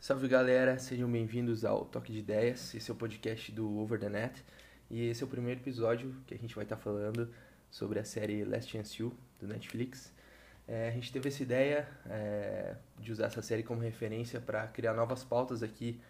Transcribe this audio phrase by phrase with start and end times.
[0.00, 2.74] Salve galera, sejam bem-vindos ao Toque de Ideias.
[2.74, 4.42] Esse é o podcast do Over the Net
[4.88, 7.30] e esse é o primeiro episódio que a gente vai estar falando
[7.70, 10.10] sobre a série Last Chance You do Netflix.
[10.66, 14.94] É, a gente teve essa ideia é, de usar essa série como referência para criar
[14.94, 16.00] novas pautas aqui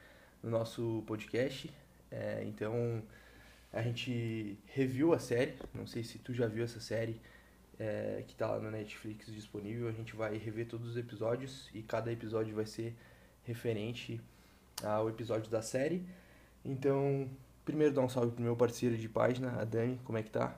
[0.40, 1.68] no nosso podcast.
[2.12, 3.02] É, então
[3.72, 7.20] a gente reviu a série, não sei se tu já viu essa série
[7.76, 9.88] é, que está lá no Netflix disponível.
[9.88, 12.94] A gente vai rever todos os episódios e cada episódio vai ser
[13.44, 14.20] referente
[14.82, 16.04] ao episódio da série.
[16.64, 17.28] Então,
[17.64, 20.56] primeiro dar um salve pro meu parceiro de página, a Dani, como é que tá?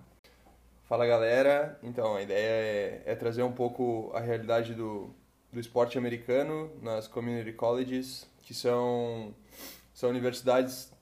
[0.85, 5.11] Fala galera, então a ideia é, é trazer um pouco a realidade do,
[5.53, 9.35] do esporte americano nas community colleges, que são,
[9.95, 10.93] são universidades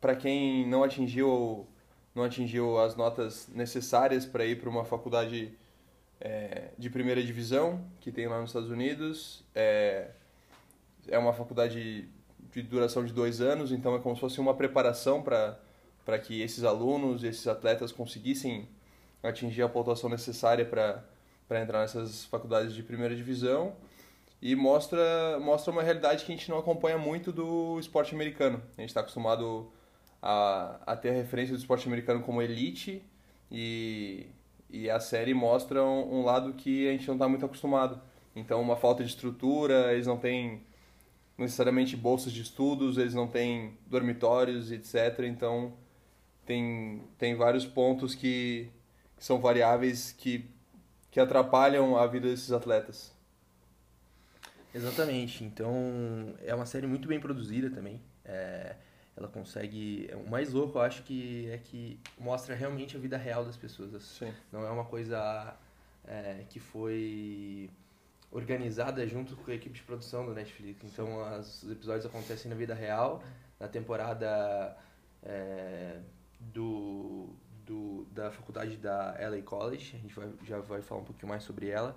[0.00, 1.66] para quem não atingiu
[2.14, 5.56] não atingiu as notas necessárias para ir para uma faculdade
[6.20, 9.42] é, de primeira divisão que tem lá nos Estados Unidos.
[9.54, 10.10] É,
[11.08, 12.08] é uma faculdade
[12.52, 16.64] de duração de dois anos, então é como se fosse uma preparação para que esses
[16.64, 18.68] alunos esses atletas conseguissem
[19.22, 23.74] atingir a pontuação necessária para entrar nessas faculdades de primeira divisão
[24.40, 28.60] e mostra, mostra uma realidade que a gente não acompanha muito do esporte americano.
[28.76, 29.70] A gente está acostumado
[30.20, 33.04] a, a ter a referência do esporte americano como elite
[33.50, 34.26] e,
[34.68, 38.00] e a série mostra um, um lado que a gente não está muito acostumado.
[38.34, 40.64] Então, uma falta de estrutura, eles não têm
[41.36, 45.20] necessariamente bolsas de estudos, eles não têm dormitórios, etc.
[45.20, 45.74] Então,
[46.44, 48.70] tem, tem vários pontos que,
[49.16, 50.48] que são variáveis que,
[51.10, 53.12] que atrapalham a vida desses atletas.
[54.74, 55.44] Exatamente.
[55.44, 58.00] Então, é uma série muito bem produzida também.
[58.24, 58.76] É,
[59.16, 60.10] ela consegue...
[60.24, 64.02] O mais louco, eu acho que é que mostra realmente a vida real das pessoas.
[64.02, 64.32] Sim.
[64.50, 65.54] Não é uma coisa
[66.06, 67.70] é, que foi
[68.32, 70.82] organizada junto com a equipe de produção do Netflix.
[70.84, 73.22] Então, as, os episódios acontecem na vida real,
[73.60, 74.76] na temporada
[75.22, 76.00] é,
[76.40, 77.28] do,
[77.64, 79.96] do, da faculdade da LA College.
[79.96, 81.96] A gente vai, já vai falar um pouquinho mais sobre ela.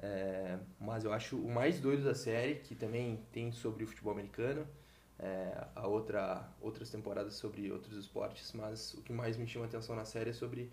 [0.00, 4.12] É, mas eu acho o mais doido da série, que também tem sobre o futebol
[4.12, 4.66] americano,
[5.18, 9.96] é, a outra, outras temporadas sobre outros esportes, mas o que mais me chama atenção
[9.96, 10.70] na série é sobre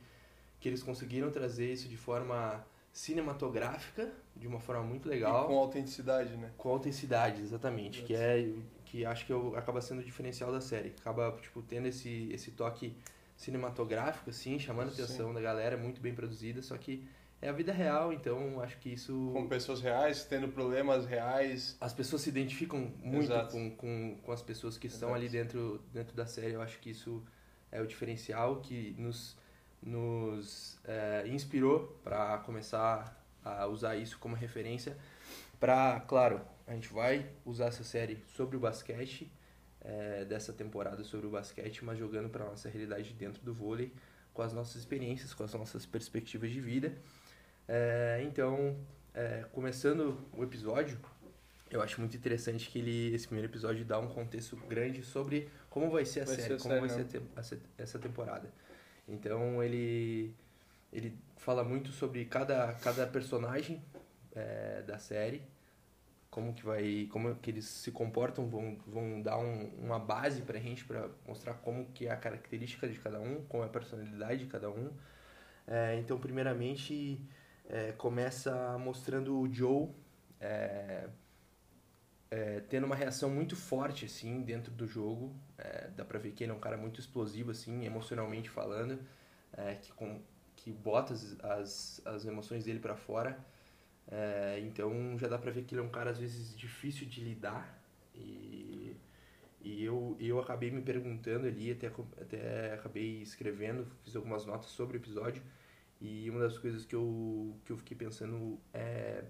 [0.59, 2.63] que eles conseguiram trazer isso de forma
[2.95, 5.43] cinematográfica de uma forma muito legal.
[5.43, 6.49] E com autenticidade, né?
[6.57, 8.03] Com autenticidade, exatamente.
[8.03, 8.53] Que é
[8.85, 10.93] que acho que eu, acaba sendo o diferencial da série.
[11.01, 12.95] Acaba tipo tendo esse esse toque
[13.35, 17.05] cinematográfico assim, chamando a atenção da galera, muito bem produzida, só que
[17.41, 21.75] é a vida real, então acho que isso com pessoas reais, tendo problemas reais.
[21.81, 25.21] As pessoas se identificam muito com, com, com as pessoas que estão Exato.
[25.21, 26.53] ali dentro dentro da série.
[26.53, 27.21] Eu acho que isso
[27.69, 29.35] é o diferencial que nos
[29.85, 34.97] nos é, inspirou para começar a usar isso como referência
[35.59, 39.31] para, claro, a gente vai usar essa série sobre o basquete,
[39.81, 43.93] é, dessa temporada sobre o basquete, mas jogando para nossa realidade dentro do vôlei,
[44.33, 46.93] com as nossas experiências, com as nossas perspectivas de vida.
[47.67, 48.75] É, então,
[49.13, 50.99] é, começando o episódio,
[51.71, 55.89] eu acho muito interessante que ele, esse primeiro episódio dá um contexto grande sobre como
[55.89, 58.51] vai ser a vai série, ser como série, vai ser a, essa temporada.
[59.07, 60.33] Então ele
[60.91, 63.83] ele fala muito sobre cada cada personagem
[64.33, 65.43] é, da série,
[66.29, 70.59] como que vai, como que eles se comportam, vão vão dar um, uma base para
[70.59, 74.45] gente para mostrar como que é a característica de cada um, como é a personalidade
[74.45, 74.91] de cada um.
[75.67, 77.19] É, então primeiramente
[77.67, 79.89] é, começa mostrando o Joe
[80.39, 81.09] é,
[82.29, 86.43] é, tendo uma reação muito forte assim dentro do jogo é, dá pra ver que
[86.43, 88.99] ele é um cara muito explosivo assim emocionalmente falando
[89.53, 90.21] é, que com
[90.55, 93.37] que bota as, as, as emoções dele para fora.
[94.07, 97.21] É, então já dá pra ver que ele é um cara às vezes difícil de
[97.21, 97.79] lidar.
[98.13, 98.95] E
[99.65, 101.87] e eu, eu acabei me perguntando ali, até,
[102.21, 105.41] até acabei escrevendo, fiz algumas notas sobre o episódio,
[105.99, 109.23] e uma das coisas que eu, que eu fiquei pensando é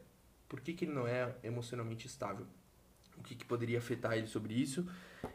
[0.49, 2.45] por que, que ele não é emocionalmente estável?
[3.17, 4.85] o que, que poderia afetar ele sobre isso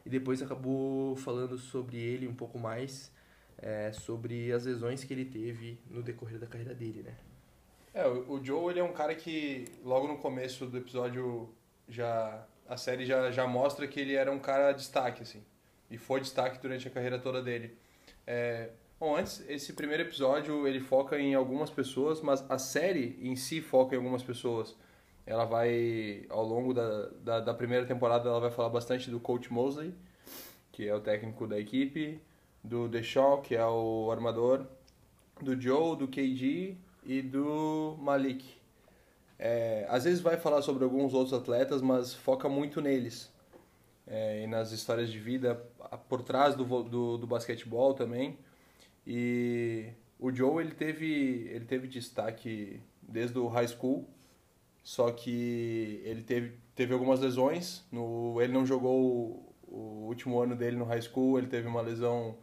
[0.04, 3.12] e depois acabou falando sobre ele um pouco mais
[3.58, 7.14] é, sobre as lesões que ele teve no decorrer da carreira dele, né?
[7.92, 11.52] É, o Joe ele é um cara que logo no começo do episódio
[11.88, 15.42] já a série já, já mostra que ele era um cara destaque assim
[15.90, 17.76] e foi destaque durante a carreira toda dele.
[18.25, 23.34] É, bom, antes esse primeiro episódio ele foca em algumas pessoas, mas a série em
[23.34, 24.76] si foca em algumas pessoas
[25.26, 29.52] ela vai, ao longo da, da, da, primeira temporada, ela vai falar bastante do Coach
[29.52, 29.94] Mosley,
[30.72, 32.20] que é o técnico da equipe,
[32.62, 34.67] do Deshaw, que é o armador,
[35.40, 38.44] do Joe, do KG e do Malik.
[39.38, 43.32] É, às vezes vai falar sobre alguns outros atletas, mas foca muito neles.
[44.06, 45.55] é, e nas histórias de vida
[46.08, 48.38] por trás do, do, do basquetebol também.
[49.06, 54.08] E o Joe ele teve, ele teve destaque desde o high school,
[54.82, 57.85] só que ele teve, teve algumas lesões.
[57.93, 61.81] No, ele não jogou o, o último ano dele no high school, ele teve uma
[61.81, 62.37] lesão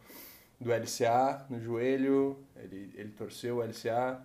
[0.60, 4.20] do LCA no joelho, ele, ele torceu o LCA.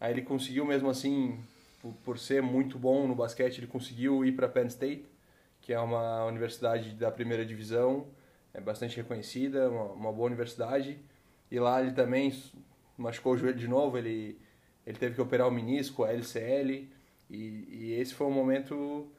[0.00, 1.38] Aí ele conseguiu mesmo assim,
[1.80, 5.04] por, por ser muito bom no basquete, ele conseguiu ir para Penn State,
[5.60, 8.06] que é uma universidade da primeira divisão,
[8.52, 10.98] é bastante reconhecida, uma, uma boa universidade.
[11.50, 12.32] E lá ele também
[12.96, 14.38] machucou o joelho de novo, ele,
[14.86, 16.88] ele teve que operar o menisco, a LCL,
[17.32, 19.10] e, e esse foi um momento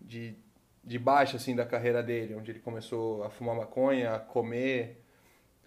[0.00, 0.34] de,
[0.82, 5.02] de baixa assim da carreira dele, onde ele começou a fumar maconha, a comer,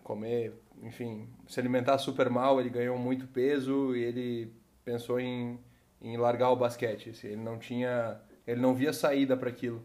[0.03, 4.53] comer, enfim, se alimentar super mal, ele ganhou muito peso e ele
[4.83, 5.59] pensou em,
[6.01, 9.81] em largar o basquete, assim, ele não tinha, ele não via saída para aquilo.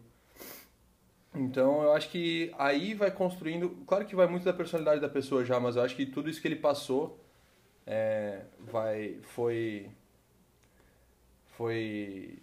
[1.35, 3.69] Então eu acho que aí vai construindo.
[3.85, 6.41] Claro que vai muito da personalidade da pessoa já, mas eu acho que tudo isso
[6.41, 7.23] que ele passou
[7.85, 9.89] é, vai, foi,
[11.59, 12.39] foi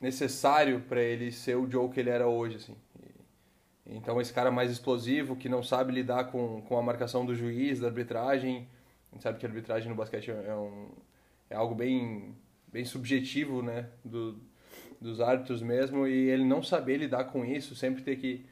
[0.00, 2.56] necessário para ele ser o Joe que ele era hoje.
[2.56, 2.74] Assim.
[3.84, 7.78] Então esse cara mais explosivo, que não sabe lidar com, com a marcação do juiz,
[7.78, 8.66] da arbitragem.
[9.10, 10.88] A gente sabe que a arbitragem no basquete é, um,
[11.50, 12.34] é algo bem,
[12.72, 14.40] bem subjetivo né, do,
[14.98, 18.46] dos árbitros mesmo e ele não saber lidar com isso, sempre ter que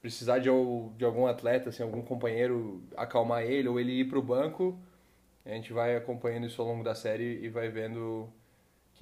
[0.00, 0.48] precisar de,
[0.96, 4.78] de algum atleta, assim, algum companheiro acalmar ele ou ele ir para o banco.
[5.44, 8.32] A gente vai acompanhando isso ao longo da série e vai vendo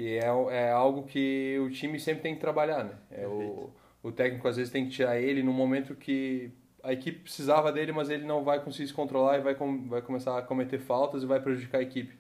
[0.01, 2.95] que é, é algo que o time sempre tem que trabalhar, né?
[3.11, 3.71] É o,
[4.03, 6.51] o técnico às vezes tem que tirar ele no momento que
[6.83, 10.01] a equipe precisava dele, mas ele não vai conseguir se controlar e vai, com, vai
[10.01, 12.19] começar a cometer faltas e vai prejudicar a equipe.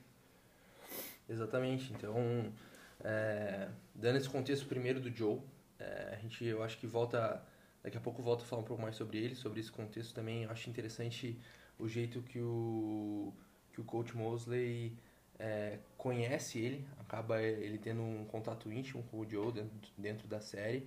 [1.27, 1.91] Exatamente.
[1.94, 2.53] Então,
[3.03, 5.38] é, dando esse contexto primeiro do Joe,
[5.79, 7.43] é, a gente, eu acho que volta,
[7.82, 10.43] daqui a pouco volta a falar um pouco mais sobre ele, sobre esse contexto também.
[10.43, 11.41] Eu acho interessante
[11.79, 13.32] o jeito que o,
[13.73, 14.99] que o coach Mosley
[15.41, 20.41] é, conhece ele, acaba ele tendo um contato íntimo com o Joe dentro, dentro da
[20.41, 20.87] série.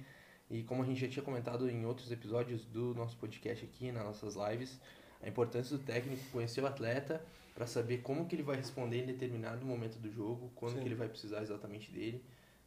[0.49, 4.03] E como a gente já tinha comentado em outros episódios do nosso podcast aqui, nas
[4.03, 4.79] nossas lives,
[5.21, 9.05] a importância do técnico conhecer o atleta para saber como que ele vai responder em
[9.05, 10.81] determinado momento do jogo, quando Sim.
[10.81, 12.23] que ele vai precisar exatamente dele,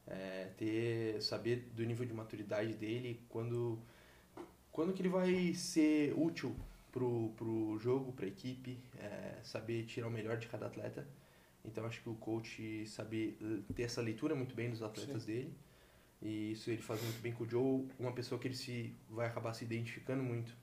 [0.06, 3.78] é, ter saber do nível de maturidade dele, quando
[4.70, 6.54] quando que ele vai ser útil
[6.92, 11.06] pro, pro jogo, para a equipe, é, saber tirar o melhor de cada atleta.
[11.66, 13.38] Então acho que o coach saber
[13.74, 15.32] ter essa leitura muito bem dos atletas Sim.
[15.32, 15.54] dele.
[16.22, 19.26] E isso ele faz muito bem com o Joe, uma pessoa que ele se vai
[19.26, 20.56] acabar se identificando muito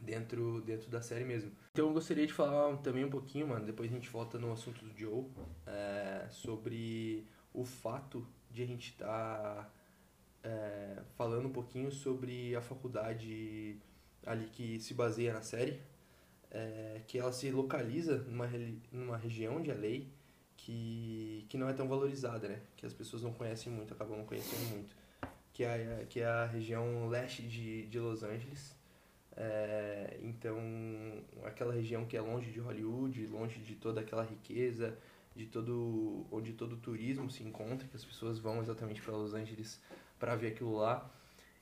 [0.00, 1.50] dentro, dentro da série mesmo.
[1.72, 4.84] Então eu gostaria de falar também um pouquinho, mano, depois a gente volta no assunto
[4.84, 5.26] do Joe,
[5.66, 9.70] é, sobre o fato de a gente estar tá,
[10.44, 13.78] é, falando um pouquinho sobre a faculdade
[14.26, 15.80] ali que se baseia na série,
[16.50, 18.48] é, que ela se localiza numa,
[18.90, 20.06] numa região de LA
[20.64, 22.60] que, que não é tão valorizada, né?
[22.76, 24.94] Que as pessoas não conhecem muito, acabam não conhecendo muito.
[25.52, 28.74] Que é, que é a região leste de, de Los Angeles,
[29.36, 30.58] é, então,
[31.44, 34.96] aquela região que é longe de Hollywood, longe de toda aquela riqueza,
[35.34, 39.34] de todo onde todo o turismo se encontra, que as pessoas vão exatamente para Los
[39.34, 39.80] Angeles
[40.18, 41.10] para ver aquilo lá.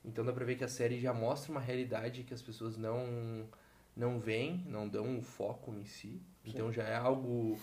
[0.05, 3.49] Então dá para ver que a série já mostra uma realidade que as pessoas não
[3.97, 6.09] não veem, não dão o foco em si.
[6.09, 6.21] Sim.
[6.47, 7.59] Então já é algo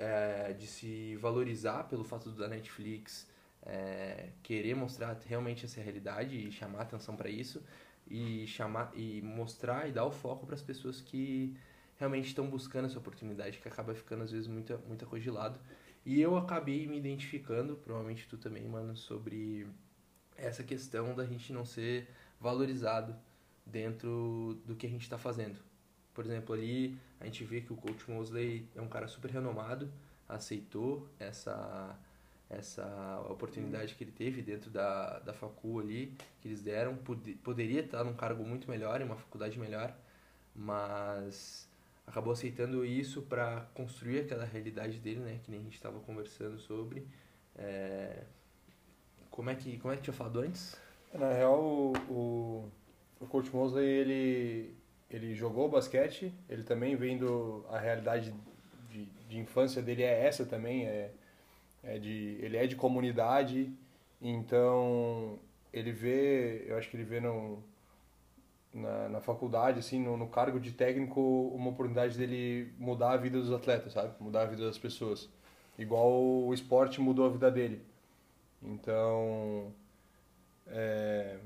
[0.00, 3.28] é, de se valorizar pelo fato da Netflix
[3.62, 7.62] é, querer mostrar realmente essa realidade e chamar atenção para isso
[8.08, 11.54] e chamar e mostrar e dar o foco para as pessoas que
[11.98, 15.60] realmente estão buscando essa oportunidade, que acaba ficando às vezes muita, muita coisa de lado.
[16.04, 19.66] E eu acabei me identificando, provavelmente tu também, mano, sobre
[20.34, 22.08] essa questão da gente não ser
[22.40, 23.14] valorizado
[23.66, 25.60] dentro do que a gente está fazendo.
[26.14, 29.90] Por exemplo, ali a gente vê que o coach Mosley é um cara super renomado,
[30.28, 31.98] aceitou essa
[32.50, 37.80] essa oportunidade que ele teve dentro da, da facu ali, que eles deram, pod poderia
[37.80, 39.96] estar num cargo muito melhor, em uma faculdade melhor,
[40.52, 41.68] mas
[42.04, 46.58] acabou aceitando isso para construir aquela realidade dele, né, que nem a gente estava conversando
[46.58, 47.06] sobre.
[47.54, 48.24] É...
[49.30, 50.76] Como é que como é que tinha falado antes?
[51.14, 52.72] Na real, o, o,
[53.20, 54.79] o coach Mosley ele
[55.10, 58.34] ele jogou basquete, ele também vendo a realidade
[58.90, 61.10] de, de infância dele é essa também, é
[61.82, 63.72] é de, ele é de comunidade,
[64.20, 65.38] então
[65.72, 67.62] ele vê, eu acho que ele vê no,
[68.72, 71.20] na, na faculdade, assim, no, no cargo de técnico,
[71.54, 74.12] uma oportunidade dele mudar a vida dos atletas, sabe?
[74.20, 75.28] Mudar a vida das pessoas.
[75.78, 76.10] Igual
[76.46, 77.80] o esporte mudou a vida dele.
[78.62, 79.72] Então,
[80.66, 81.38] é,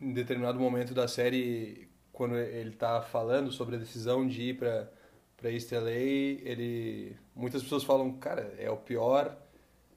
[0.00, 1.88] em determinado momento da série,
[2.22, 4.88] quando ele está falando sobre a decisão de ir para
[5.36, 9.36] para East LA, ele muitas pessoas falam, cara, é o pior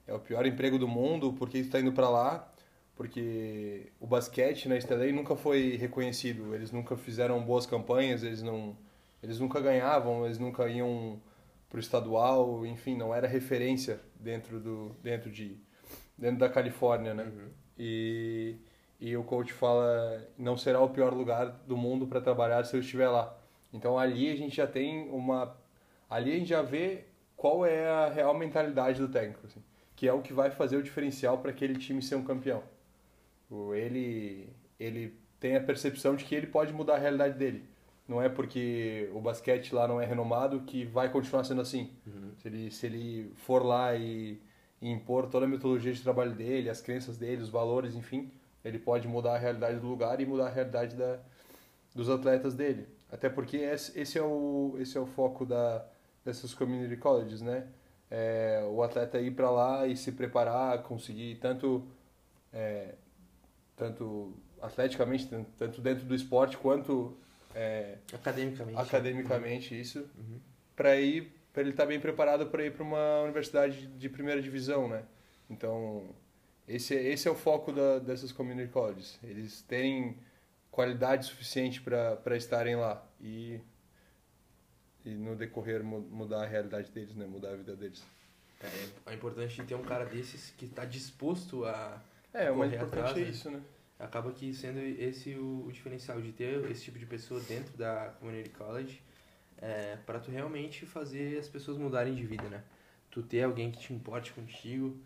[0.08, 2.52] é o pior emprego do mundo, por que está indo para lá?
[2.96, 8.42] Porque o basquete na East LA nunca foi reconhecido, eles nunca fizeram boas campanhas, eles
[8.42, 8.76] não
[9.22, 11.22] eles nunca ganhavam, eles nunca iam
[11.70, 15.60] pro estadual, enfim, não era referência dentro do dentro de
[16.18, 17.26] dentro da Califórnia, né?
[17.26, 17.50] Uhum.
[17.78, 18.58] E
[19.00, 22.80] e o coach fala não será o pior lugar do mundo para trabalhar se eu
[22.80, 23.38] estiver lá.
[23.74, 25.56] Então ali a gente já tem uma
[26.10, 29.62] ali a gente já vê qual é a real mentalidade do técnico, assim,
[29.96, 32.64] que é o que vai fazer o diferencial para aquele time ser um campeão.
[33.74, 34.50] Ele
[34.80, 37.64] ele tem a percepção de que ele pode mudar a realidade dele.
[38.08, 41.92] Não é porque o basquete lá não é renomado que vai continuar sendo assim.
[42.06, 42.32] Uhum.
[42.38, 44.40] Se, ele, se ele for lá e,
[44.82, 48.32] e impor toda a metodologia de trabalho dele, as crenças dele, os valores, enfim,
[48.66, 51.20] ele pode mudar a realidade do lugar e mudar a realidade da,
[51.94, 52.88] dos atletas dele.
[53.12, 55.86] Até porque esse é o, esse é o foco da,
[56.26, 57.68] dessas community colleges, né?
[58.10, 61.86] É, o atleta ir para lá e se preparar, conseguir tanto,
[62.52, 62.96] é,
[63.76, 67.16] tanto atleticamente, tanto dentro do esporte quanto
[67.54, 70.40] é, academicamente, academicamente isso, uhum.
[70.76, 74.42] para ir para ele estar tá bem preparado para ir para uma universidade de primeira
[74.42, 75.04] divisão, né?
[75.50, 76.10] Então
[76.68, 79.20] esse, esse é o foco da, dessas community colleges.
[79.24, 80.18] Eles têm
[80.72, 83.60] qualidade suficiente para estarem lá e,
[85.06, 87.26] e no decorrer mudar a realidade deles, né?
[87.26, 88.04] mudar a vida deles.
[88.62, 92.02] É, é importante ter um cara desses que está disposto a.
[92.34, 93.30] É, o mais importante atrás, é né?
[93.30, 93.62] isso, né?
[93.98, 98.14] Acaba que sendo esse o, o, diferencial de ter esse tipo de pessoa dentro da
[98.20, 99.02] community college
[99.58, 102.64] é, para tu realmente fazer as pessoas mudarem de vida, né?
[103.10, 104.98] Tu ter alguém que te importe contigo,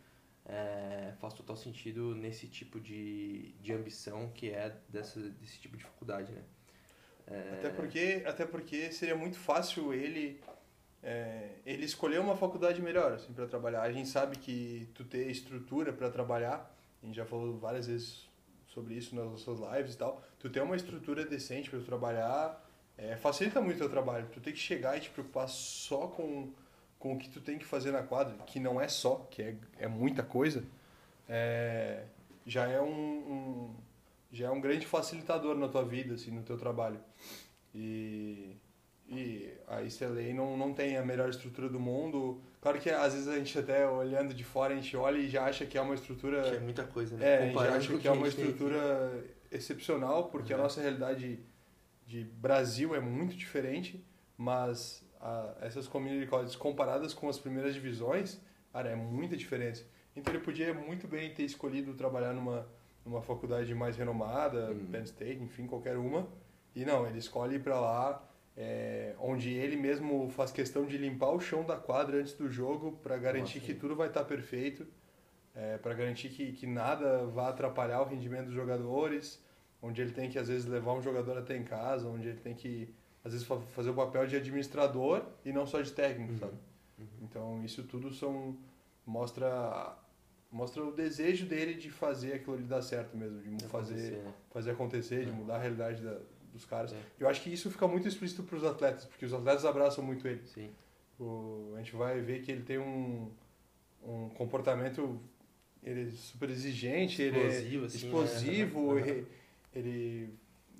[0.49, 5.83] é, faz total sentido nesse tipo de, de ambição que é dessa, desse tipo de
[5.83, 6.41] faculdade, né?
[7.27, 7.53] É...
[7.53, 10.41] Até, porque, até porque seria muito fácil ele
[11.03, 13.83] é, ele escolher uma faculdade melhor assim, para trabalhar.
[13.83, 18.27] A gente sabe que tu ter estrutura para trabalhar, a gente já falou várias vezes
[18.67, 22.65] sobre isso nas nossas lives e tal, tu ter uma estrutura decente para trabalhar
[22.97, 24.27] é, facilita muito o teu trabalho.
[24.33, 26.51] Tu tem que chegar e te preocupar só com
[26.99, 29.55] com o que tu tem que fazer na quadra, que não é só, que é,
[29.79, 30.65] é muita coisa,
[31.27, 32.03] é,
[32.45, 33.75] já é um, um,
[34.31, 36.99] já é um grande facilitador na tua vida, assim, no teu trabalho.
[37.73, 38.57] E,
[39.07, 42.41] e a ICLA não, não tem a melhor estrutura do mundo.
[42.59, 45.45] Claro que às vezes a gente até olhando de fora, a gente olha e já
[45.45, 46.41] acha que é uma estrutura...
[46.41, 47.25] Que é muita coisa, né?
[47.25, 50.59] É, a gente acha que, é uma estrutura excepcional, porque uhum.
[50.59, 51.39] a nossa realidade
[52.05, 54.03] de Brasil é muito diferente,
[54.37, 58.39] mas a, essas community colleges comparadas com as primeiras divisões,
[58.71, 59.85] cara, é muita diferença.
[60.15, 62.67] Então ele podia muito bem ter escolhido trabalhar numa,
[63.05, 64.85] numa faculdade mais renomada, uhum.
[64.91, 66.27] Penn State, enfim, qualquer uma.
[66.75, 68.23] E não, ele escolhe ir para lá,
[68.55, 72.99] é, onde ele mesmo faz questão de limpar o chão da quadra antes do jogo
[73.03, 74.85] para garantir Nossa, que tudo vai estar tá perfeito,
[75.55, 79.43] é, para garantir que, que nada vá atrapalhar o rendimento dos jogadores,
[79.81, 82.53] onde ele tem que às vezes levar um jogador até em casa, onde ele tem
[82.53, 82.93] que
[83.29, 86.39] às vezes fazer o papel de administrador e não só de técnico, uhum.
[86.39, 86.53] sabe?
[86.97, 87.05] Uhum.
[87.21, 88.57] Então isso tudo são
[89.05, 89.95] mostra
[90.51, 94.33] mostra o desejo dele de fazer aquilo ali dar certo mesmo, de, fazer acontecer, né?
[94.49, 95.33] fazer acontecer, de é.
[95.33, 96.17] mudar a realidade da,
[96.51, 96.91] dos caras.
[96.91, 96.97] É.
[97.19, 100.27] Eu acho que isso fica muito explícito para os atletas, porque os atletas abraçam muito
[100.27, 100.41] ele.
[100.47, 100.71] Sim.
[101.19, 103.29] O, a gente vai ver que ele tem um,
[104.03, 105.21] um comportamento
[105.83, 109.01] ele é super exigente, explosivo, ele é assim, explosivo, é.
[109.01, 109.27] ele,
[109.75, 110.29] ele,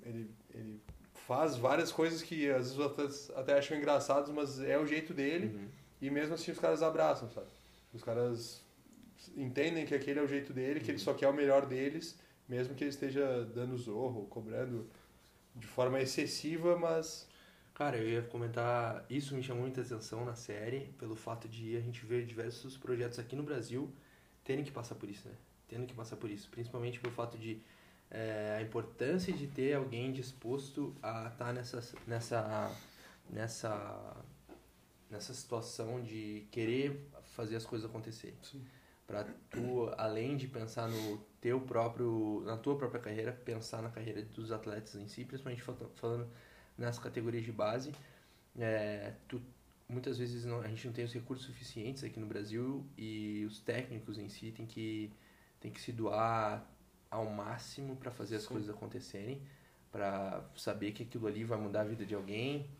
[0.02, 0.80] ele, ele
[1.26, 5.46] faz várias coisas que às vezes até acham engraçados, mas é o jeito dele.
[5.46, 5.68] Uhum.
[6.00, 7.48] E mesmo assim os caras abraçam, sabe?
[7.92, 8.62] Os caras
[9.36, 10.92] entendem que aquele é o jeito dele, que uhum.
[10.92, 14.88] ele só quer o melhor deles, mesmo que ele esteja dando zorro, cobrando
[15.54, 17.28] de forma excessiva, mas
[17.80, 21.80] Cara, eu ia comentar, isso me chamou muita atenção na série, pelo fato de a
[21.80, 23.90] gente ver diversos projetos aqui no Brasil
[24.44, 25.34] terem que passar por isso, né?
[25.66, 27.62] Tendo que passar por isso, principalmente pelo fato de
[28.10, 32.76] é, a importância de ter alguém disposto a estar tá nessa, nessa,
[33.30, 34.16] nessa,
[35.08, 38.36] nessa situação de querer fazer as coisas acontecer.
[39.06, 44.22] Para tu, além de pensar no teu próprio, na tua própria carreira, pensar na carreira
[44.22, 45.62] dos atletas em si, principalmente
[45.94, 46.28] falando
[46.76, 47.92] nessa categoria de base,
[48.58, 49.40] é, tu
[49.88, 53.60] muitas vezes não, a gente não tem os recursos suficientes aqui no Brasil e os
[53.60, 55.12] técnicos em si têm que,
[55.60, 56.64] têm que se doar
[57.10, 58.48] ao máximo para fazer as Sim.
[58.48, 59.42] coisas acontecerem,
[59.90, 62.70] para saber que aquilo ali vai mudar a vida de alguém,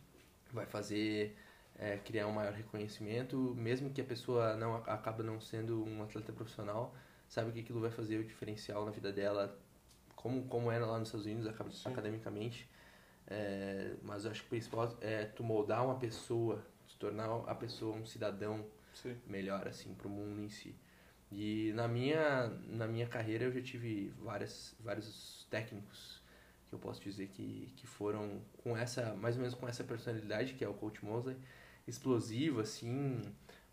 [0.52, 1.36] vai fazer
[1.78, 6.32] é, criar um maior reconhecimento, mesmo que a pessoa não acaba não sendo um atleta
[6.32, 6.94] profissional,
[7.28, 9.58] sabe que aquilo vai fazer o diferencial na vida dela
[10.14, 11.46] como, como é lá nos Estados Unidos,
[11.86, 12.68] academicamente.
[13.26, 17.54] É, mas eu acho que o principal é tu moldar uma pessoa, tu tornar a
[17.54, 19.16] pessoa um cidadão Sim.
[19.26, 20.74] melhor, assim, pro mundo em si.
[21.32, 26.20] E na minha, na minha carreira eu já tive várias, vários técnicos
[26.68, 30.54] que eu posso dizer que, que foram com essa, mais ou menos com essa personalidade,
[30.54, 31.36] que é o Coach Mosley,
[31.86, 33.20] explosivo, assim,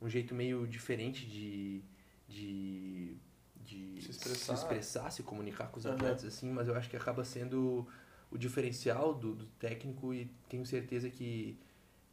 [0.01, 1.83] um jeito meio diferente de,
[2.27, 3.15] de,
[3.57, 4.55] de se, expressar.
[4.55, 6.27] se expressar, se comunicar com os atletas, uhum.
[6.29, 7.87] assim, mas eu acho que acaba sendo
[8.31, 11.57] o diferencial do, do técnico e tenho certeza que,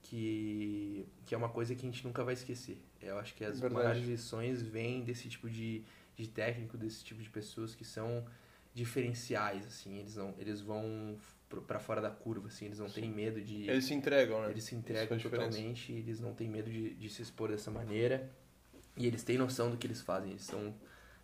[0.05, 2.79] que, que é uma coisa que a gente nunca vai esquecer.
[3.01, 3.75] Eu acho que as Verdade.
[3.83, 5.83] maiores lições vêm desse tipo de,
[6.15, 8.25] de técnico, desse tipo de pessoas que são
[8.75, 11.17] diferenciais, assim, eles não, eles vão
[11.67, 13.03] para fora da curva, assim, eles não Sim.
[13.03, 13.69] têm medo de...
[13.69, 14.51] Eles se entregam, né?
[14.51, 18.31] Eles se entregam totalmente, eles não têm medo de, de se expor dessa maneira
[18.97, 20.75] e eles têm noção do que eles fazem, eles são,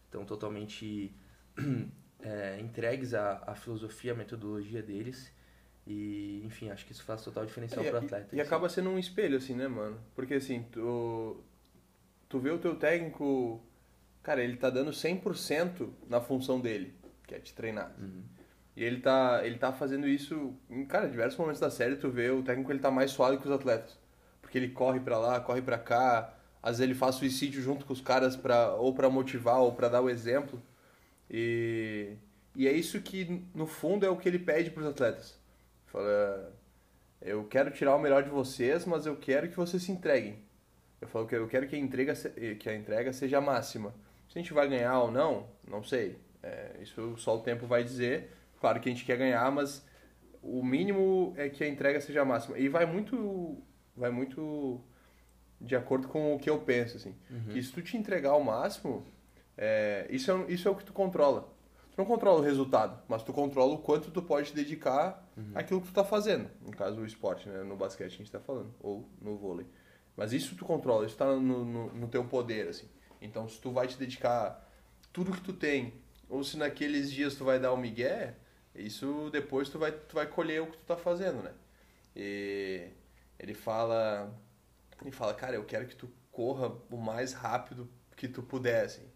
[0.05, 1.13] estão totalmente
[2.21, 5.33] é, entregues à, à filosofia, à metodologia deles
[5.87, 8.35] e, enfim, acho que isso faz total diferencial é, para o atleta.
[8.35, 9.99] E, e acaba sendo um espelho, assim, né, mano?
[10.15, 11.43] Porque, assim, tu,
[12.29, 13.61] tu vê o teu técnico,
[14.23, 16.95] cara, ele tá dando 100% na função dele,
[17.27, 17.95] que é te treinar.
[17.99, 18.23] Uhum.
[18.77, 22.31] E ele tá, ele tá fazendo isso, em, cara, diversos momentos da série tu vê
[22.31, 23.99] o técnico ele tá mais suave que os atletas.
[24.41, 27.93] Porque ele corre para lá, corre para cá, às vezes ele faz suicídio junto com
[27.93, 30.63] os caras para ou para motivar ou para dar o exemplo.
[31.29, 32.17] E,
[32.55, 35.40] e é isso que no fundo é o que ele pede para os atletas.
[35.91, 36.53] Fala,
[37.21, 40.39] eu quero tirar o melhor de vocês, mas eu quero que vocês se entreguem.
[41.01, 42.15] Eu falo que eu quero que a entrega,
[42.59, 43.93] que a entrega seja máxima.
[44.29, 46.19] Se a gente vai ganhar ou não, não sei.
[46.43, 48.31] É, isso só o tempo vai dizer.
[48.61, 49.85] Claro que a gente quer ganhar, mas
[50.43, 52.59] o mínimo é que a entrega seja máxima.
[52.59, 53.59] E vai muito,
[53.97, 54.81] vai muito
[55.61, 57.15] de acordo com o que eu penso, assim.
[57.31, 57.53] Uhum.
[57.53, 59.05] Que se tu te entregar ao máximo,
[59.57, 61.53] é, isso, é, isso é o que tu controla.
[61.91, 65.53] Tu não controla o resultado, mas tu controla o quanto tu pode dedicar uhum.
[65.55, 66.51] àquilo que tu tá fazendo.
[66.61, 67.63] No caso, o esporte, né?
[67.63, 69.67] No basquete a gente tá falando, ou no vôlei.
[70.17, 72.89] Mas isso tu controla, isso tá no, no, no teu poder, assim.
[73.21, 74.69] Então, se tu vai te dedicar
[75.13, 75.95] tudo que tu tem,
[76.29, 78.35] ou se naqueles dias tu vai dar o um migué,
[78.75, 81.53] isso depois tu vai, tu vai colher o que tu tá fazendo, né?
[82.15, 82.89] E
[83.39, 84.33] ele fala,
[85.01, 89.09] ele fala, cara, eu quero que tu corra o mais rápido que tu puder, assim.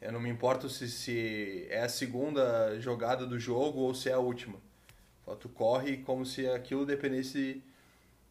[0.00, 4.12] Eu não me importo se, se é a segunda jogada do jogo ou se é
[4.12, 4.58] a última.
[5.36, 7.62] Tu corre como se aquilo dependesse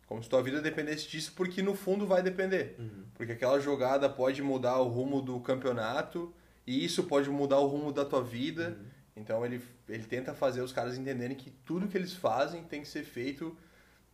[0.10, 2.76] como se tua vida dependesse disso, porque no fundo vai depender.
[2.80, 3.04] Uhum.
[3.14, 6.34] Porque aquela jogada pode mudar o rumo do campeonato
[6.66, 8.70] e isso pode mudar o rumo da tua vida.
[8.70, 8.86] Uhum.
[9.16, 12.88] Então ele, ele tenta fazer os caras entenderem que tudo que eles fazem tem que
[12.88, 13.56] ser feito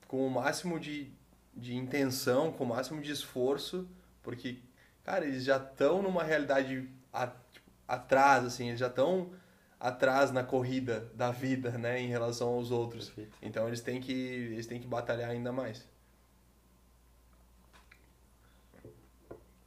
[0.06, 1.10] com o máximo de,
[1.56, 3.88] de intenção, com o máximo de esforço,
[4.22, 4.58] porque,
[5.04, 9.32] cara, eles já estão numa realidade a, tipo, atrás, assim, eles já estão
[9.80, 13.08] atrás na corrida da vida, né, em relação aos outros.
[13.08, 13.38] Perfeito.
[13.42, 15.88] Então eles têm que eles têm que batalhar ainda mais.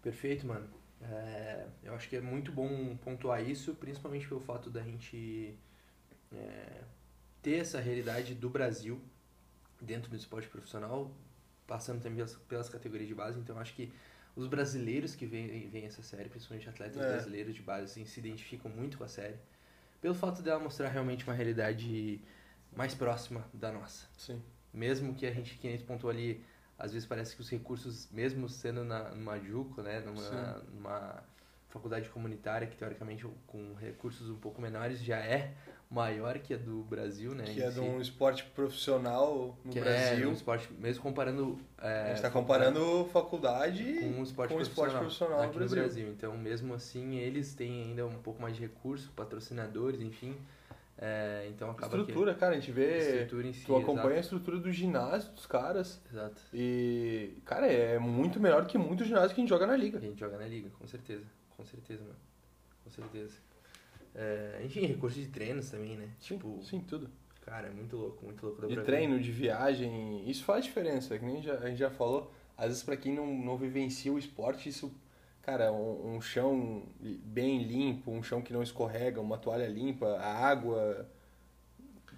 [0.02, 0.68] Perfeito, mano.
[1.00, 5.56] É, eu acho que é muito bom pontuar isso, principalmente pelo fato da gente
[6.32, 6.82] é,
[7.42, 9.00] ter essa realidade do Brasil
[9.80, 11.14] dentro do esporte profissional,
[11.66, 13.38] passando também pelas, pelas categorias de base.
[13.38, 13.92] Então, acho que
[14.34, 17.08] os brasileiros que veem, veem essa série, principalmente atletas é.
[17.08, 19.36] brasileiros de base, assim, se identificam muito com a série
[20.00, 22.20] pelo fato dela mostrar realmente uma realidade
[22.74, 24.06] mais próxima da nossa.
[24.16, 24.42] Sim.
[24.72, 26.44] Mesmo que a gente, que gente pontuou ali,
[26.78, 31.24] às vezes parece que os recursos, mesmo sendo na, numa JUCO, né, numa, numa
[31.68, 35.54] faculdade comunitária que teoricamente com recursos um pouco menores já é
[35.90, 37.44] maior que a do Brasil, né?
[37.44, 40.26] Que é de um esporte profissional no que Brasil.
[40.26, 41.58] É um esporte, mesmo comparando...
[41.80, 45.68] É, a gente está comparando faculdade com o esporte, com profissional, esporte profissional aqui no
[45.68, 45.82] Brasil.
[45.82, 46.08] Brasil.
[46.10, 50.36] Então, mesmo assim, eles têm ainda um pouco mais de recurso, patrocinadores, enfim.
[51.00, 52.40] É, então acaba estrutura, que...
[52.40, 52.98] cara, a gente vê.
[52.98, 54.16] Estrutura em si, tu acompanha exato.
[54.16, 56.00] a estrutura do ginásio dos caras.
[56.10, 56.42] Exato.
[56.52, 60.00] E, cara, é muito melhor que muito ginásio que a gente joga na liga.
[60.00, 61.24] Que a gente joga na liga, com certeza.
[61.56, 62.16] Com certeza, mano.
[62.82, 63.36] Com certeza.
[64.14, 66.08] É, enfim, recursos de treinos também, né?
[66.18, 67.08] Sim, tipo, sim, tudo.
[67.44, 68.66] Cara, é muito louco, muito louco.
[68.66, 69.22] De treino, ver.
[69.22, 72.32] de viagem, isso faz diferença, que nem já, a gente já falou.
[72.56, 74.92] Às vezes, para quem não, não vivencia o esporte, isso,
[75.42, 80.46] cara, um, um, chão bem limpo, um chão que não escorrega, uma toalha limpa, a
[80.46, 81.08] água.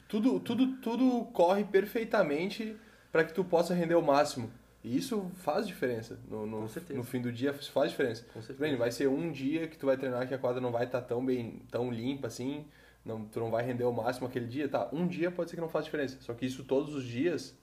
[0.08, 2.76] Tudo, tudo, tudo corre perfeitamente
[3.12, 4.50] para que tu possa render o máximo.
[4.82, 6.18] E isso faz diferença.
[6.28, 8.24] No, no, no fim do dia faz diferença.
[8.32, 8.76] Com certeza.
[8.76, 11.06] vai ser um dia que tu vai treinar que a quadra não vai estar tá
[11.06, 12.64] tão bem, tão limpa assim,
[13.04, 14.88] não, tu não vai render o máximo aquele dia, tá?
[14.92, 16.16] Um dia pode ser que não faça diferença.
[16.20, 17.54] Só que isso todos os dias,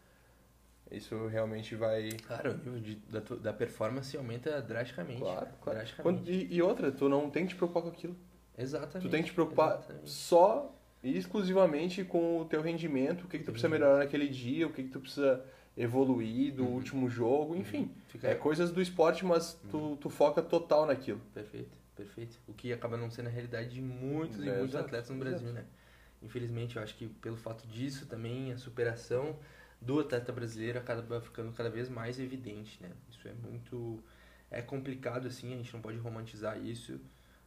[0.92, 2.10] isso realmente vai...
[2.28, 5.20] Claro, o nível de, da, da performance aumenta drasticamente.
[5.20, 5.80] Claro, claro.
[5.80, 6.32] Drasticamente.
[6.32, 8.16] e, e, outra, tu não tem que te preocupar com aquilo.
[8.56, 9.08] Exatamente.
[9.08, 10.10] Tu tem que te preocupar Exatamente.
[10.10, 14.72] só exclusivamente com o teu rendimento, o que, que tu precisa melhorar naquele dia, o
[14.72, 15.44] que, que tu precisa
[15.78, 16.74] evoluir do uhum.
[16.74, 17.84] último jogo, enfim.
[17.84, 17.96] Uhum.
[18.08, 18.28] Fica...
[18.28, 19.96] É coisas do esporte, mas tu, uhum.
[19.96, 21.22] tu foca total naquilo.
[21.34, 22.38] Perfeito, perfeito.
[22.48, 25.18] O que acaba não sendo a realidade de muitos é, e muitos exato, atletas no
[25.18, 25.54] Brasil, exato.
[25.54, 25.66] né?
[26.24, 29.38] Infelizmente, eu acho que pelo fato disso também a superação
[29.80, 32.90] do atleta brasileiro acaba ficando cada vez mais evidente, né?
[33.12, 34.04] Isso é muito
[34.50, 37.00] é complicado assim, a gente não pode romantizar isso.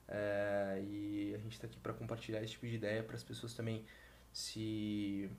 [0.06, 3.54] É, e a gente está aqui para compartilhar esse tipo de ideia para as pessoas
[3.54, 3.84] também
[4.32, 5.30] se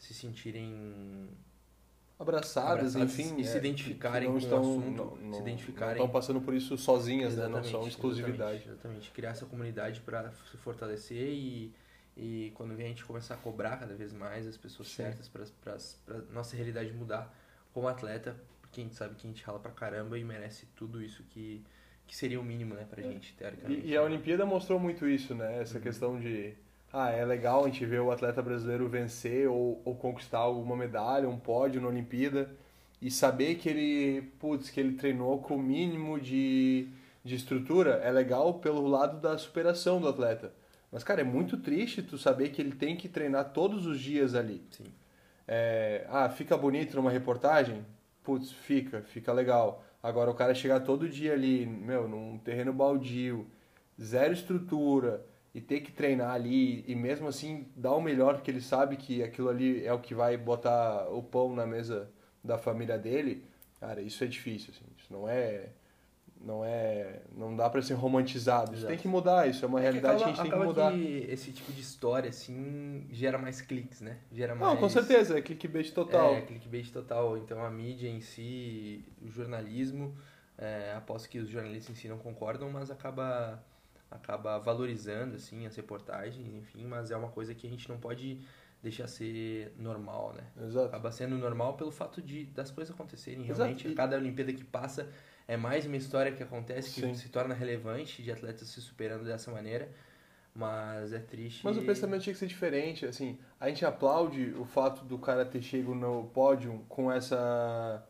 [0.00, 1.28] se sentirem
[2.22, 5.96] abraçadas, abraçadas enfim, e é, se identificarem com estão, o assunto, não, não, se identificarem.
[5.96, 7.48] Não estão passando por isso sozinhas, né?
[7.48, 8.56] não são exclusividade.
[8.56, 9.10] Exatamente, exatamente.
[9.10, 11.72] criar essa comunidade para se fortalecer e
[12.16, 14.96] e quando vem a gente começar a cobrar cada vez mais as pessoas Sim.
[14.96, 17.34] certas para nossa realidade mudar
[17.72, 21.02] como atleta, porque a gente sabe que a gente rala pra caramba e merece tudo
[21.02, 21.64] isso que,
[22.06, 23.04] que seria o mínimo, né, pra é.
[23.04, 23.86] gente, teoricamente.
[23.86, 25.60] E, e, a Olimpíada mostrou muito isso, né?
[25.60, 25.82] Essa uhum.
[25.82, 26.54] questão de,
[26.92, 31.28] ah, é legal a gente ver o atleta brasileiro vencer ou, ou conquistar alguma medalha,
[31.28, 32.50] um pódio na Olimpíada
[33.00, 36.88] e saber que ele, putz, que ele treinou com o mínimo de,
[37.24, 40.52] de estrutura, é legal pelo lado da superação do atleta
[40.92, 44.34] mas, cara, é muito triste tu saber que ele tem que treinar todos os dias
[44.34, 44.62] ali.
[44.70, 44.84] Sim.
[45.48, 47.82] É, ah, fica bonito numa reportagem?
[48.22, 49.82] Putz, fica, fica legal.
[50.02, 53.46] Agora o cara chegar todo dia ali, meu, num terreno baldio,
[54.00, 55.24] zero estrutura,
[55.54, 59.22] e ter que treinar ali, e mesmo assim dar o melhor, porque ele sabe que
[59.22, 62.10] aquilo ali é o que vai botar o pão na mesa
[62.42, 63.44] da família dele,
[63.78, 65.68] cara, isso é difícil, assim, isso não é
[66.44, 68.74] não é não dá para ser romantizado.
[68.74, 70.60] Isso tem que mudar isso é uma é realidade que, acaba, que a gente tem
[70.60, 70.92] que mudar.
[70.92, 74.18] que esse tipo de história assim gera mais cliques né?
[74.32, 76.34] Gera mais não com certeza é clickbait total.
[76.34, 77.38] É clickbait total.
[77.38, 80.16] Então a mídia em si o jornalismo
[80.58, 83.62] é, aposto que os jornalistas em si não concordam mas acaba
[84.14, 88.40] acaba valorizando assim as reportagens enfim mas é uma coisa que a gente não pode
[88.82, 90.86] deixar ser normal né Exato.
[90.86, 93.96] acaba sendo normal pelo fato de das coisas acontecerem realmente Exato.
[93.96, 95.08] cada Olimpíada que passa
[95.46, 97.14] é mais uma história que acontece que Sim.
[97.14, 99.88] se torna relevante de atletas se superando dessa maneira.
[100.54, 101.64] Mas é triste.
[101.64, 103.06] Mas o pensamento tinha que ser diferente.
[103.06, 108.04] Assim, a gente aplaude o fato do cara ter chegado no pódio com essa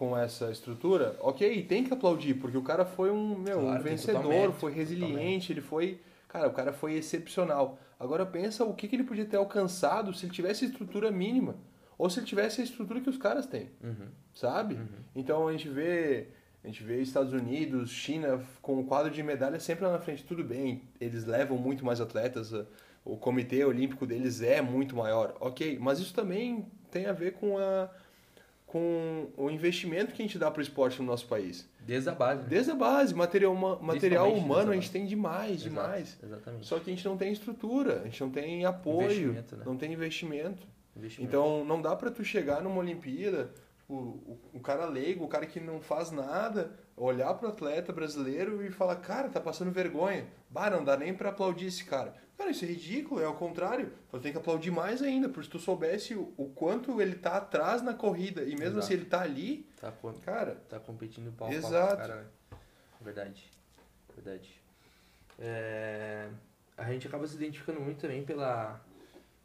[0.00, 1.14] com essa estrutura.
[1.20, 5.12] Ok, tem que aplaudir, porque o cara foi um, meu, claro, um vencedor, foi resiliente,
[5.12, 5.52] totalmente.
[5.52, 6.00] ele foi.
[6.26, 7.78] Cara, o cara foi excepcional.
[7.98, 11.54] Agora pensa o que, que ele podia ter alcançado se ele tivesse estrutura mínima.
[11.98, 13.68] Ou se ele tivesse a estrutura que os caras têm.
[13.84, 14.08] Uhum.
[14.32, 14.76] Sabe?
[14.76, 14.86] Uhum.
[15.14, 16.28] Então a gente vê
[16.64, 20.24] a gente vê Estados Unidos, China com o quadro de medalha sempre lá na frente.
[20.24, 22.54] Tudo bem, eles levam muito mais atletas,
[23.04, 25.78] o comitê olímpico deles é muito maior, ok.
[25.78, 27.90] Mas isso também tem a ver com, a,
[28.70, 31.68] com o investimento que a gente dá para o esporte no nosso país.
[31.80, 32.42] Desde a base.
[32.42, 32.48] Né?
[32.50, 33.12] Desde a base.
[33.12, 33.52] Material,
[33.82, 36.18] material humano a gente tem demais, Exato, demais.
[36.22, 36.66] Exatamente.
[36.68, 39.44] Só que a gente não tem estrutura, a gente não tem apoio, né?
[39.66, 40.62] não tem investimento.
[40.96, 41.28] investimento.
[41.28, 43.50] Então não dá para tu chegar numa Olimpíada
[43.94, 48.70] o, o, cara leigo, o cara que não faz nada, olhar pro atleta brasileiro e
[48.70, 50.26] falar, cara, tá passando vergonha.
[50.48, 52.14] Bah, não dá nem para aplaudir esse cara.
[52.38, 53.92] Cara, isso é ridículo, é ao contrário.
[54.10, 57.36] Tu tem que aplaudir mais ainda, porque se tu soubesse o, o quanto ele tá
[57.36, 58.78] atrás na corrida e mesmo Exato.
[58.78, 59.92] assim ele tá ali, tá,
[60.24, 60.54] cara...
[60.68, 61.96] Tá competindo pau Exato.
[61.96, 62.30] Pau, cara.
[63.00, 63.50] Verdade,
[64.14, 64.62] verdade.
[65.38, 66.28] É,
[66.76, 68.80] a gente acaba se identificando muito também pela,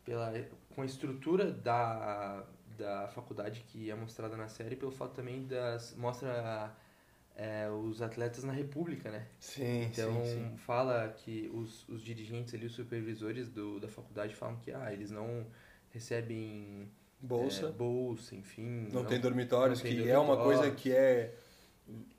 [0.03, 0.33] pela,
[0.73, 2.43] com a estrutura da,
[2.77, 6.75] da faculdade que é mostrada na série pelo fato também das mostra
[7.35, 9.27] é, os atletas na República, né?
[9.39, 10.57] Sim, então sim, sim.
[10.57, 15.11] fala que os, os dirigentes ali, os supervisores do, da faculdade falam que ah, eles
[15.11, 15.45] não
[15.91, 20.29] recebem bolsa, é, bolsa, enfim, não, não tem dormitórios, não tem que dormitório.
[20.29, 21.35] é uma coisa que é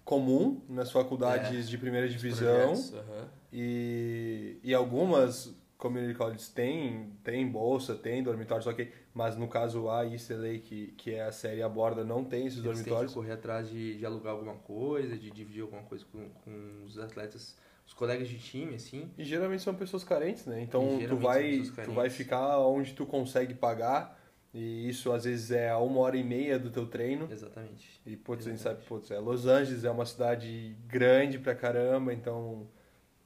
[0.04, 3.28] comum nas faculdades é, de primeira divisão uhum.
[3.52, 10.04] e, e algumas community colleges têm tem bolsa, tem dormitórios, ok mas no caso a
[10.04, 13.14] East LA, que, que é a série aborda, não tem esses Eles dormitórios.
[13.14, 16.84] Tem que correr atrás de, de alugar alguma coisa, de dividir alguma coisa com, com
[16.84, 19.10] os atletas, os colegas de time, assim.
[19.16, 20.60] E geralmente são pessoas carentes, né?
[20.60, 24.20] Então tu vai, tu vai ficar onde tu consegue pagar,
[24.52, 27.26] e isso às vezes é a uma hora e meia do teu treino.
[27.32, 27.98] Exatamente.
[28.04, 32.12] E putz, a gente sabe, putz, é Los Angeles é uma cidade grande pra caramba,
[32.12, 32.68] então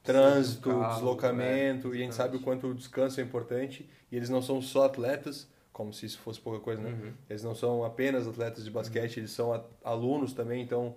[0.03, 4.17] trânsito, carro, deslocamento, é, e a gente sabe o quanto o descanso é importante, e
[4.17, 6.91] eles não são só atletas, como se isso fosse pouca coisa, né?
[6.91, 7.13] Uhum.
[7.29, 9.21] Eles não são apenas atletas de basquete, uhum.
[9.21, 10.97] eles são alunos também, então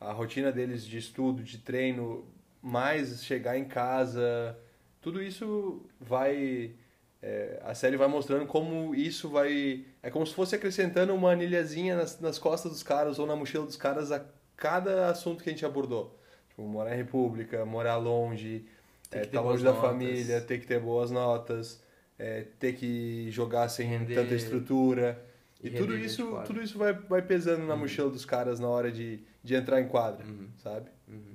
[0.00, 2.26] a rotina deles de estudo, de treino,
[2.62, 4.56] mais chegar em casa,
[5.00, 6.74] tudo isso vai.
[7.20, 9.84] É, a série vai mostrando como isso vai.
[10.02, 13.66] É como se fosse acrescentando uma anilhazinha nas, nas costas dos caras ou na mochila
[13.66, 14.24] dos caras a
[14.56, 16.18] cada assunto que a gente abordou.
[16.54, 18.64] Tipo, morar em república, morar longe,
[19.04, 19.82] estar é, tá longe notas.
[19.82, 21.82] da família, ter que ter boas notas
[22.18, 25.20] é, ter que jogar sem Render- tanta estrutura.
[25.62, 27.80] E, e tudo isso, tudo isso vai, vai pesando na Uhum.
[27.80, 30.48] mochila dos caras na hora de, de entrar em quadra, Uhum.
[30.62, 30.90] sabe?
[31.08, 31.34] Uhum.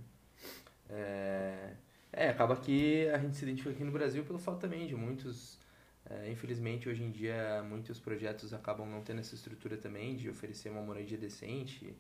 [0.89, 1.71] É,
[2.13, 5.58] é, acaba que a gente se identifica aqui no Brasil pelo fato também de muitos,
[6.10, 10.69] é, infelizmente hoje em dia muitos projetos acabam não tendo essa estrutura também de oferecer
[10.69, 11.93] uma moradia decente,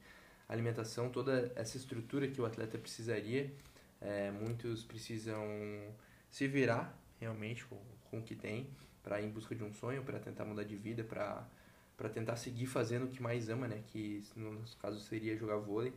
[0.49, 3.53] alimentação, toda essa estrutura que o atleta precisaria,
[4.01, 5.45] é, muitos precisam
[6.29, 7.77] se virar realmente com,
[8.09, 8.67] com o que tem
[9.03, 11.47] para ir em busca de um sonho, para tentar mudar de vida, para
[11.95, 13.83] para tentar seguir fazendo o que mais ama, né?
[13.87, 15.93] Que no nosso caso seria jogar vôlei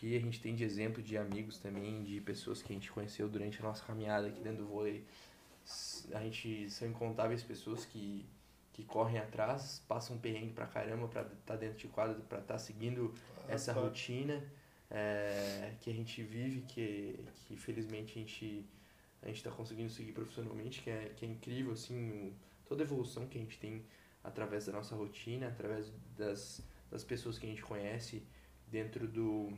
[0.00, 3.28] que a gente tem de exemplo de amigos também, de pessoas que a gente conheceu
[3.28, 5.04] durante a nossa caminhada aqui dentro do vôlei.
[6.14, 8.24] A gente são incontáveis pessoas que,
[8.72, 13.14] que correm atrás, passam perrengue pra caramba pra estar dentro de quadra, pra estar seguindo
[13.48, 14.42] essa rotina
[14.90, 18.66] é, que a gente vive, que, que felizmente a gente
[19.22, 22.32] a gente está conseguindo seguir profissionalmente, que é, que é incrível, assim,
[22.66, 23.84] toda a evolução que a gente tem
[24.24, 28.22] através da nossa rotina, através das, das pessoas que a gente conhece
[28.66, 29.52] dentro do,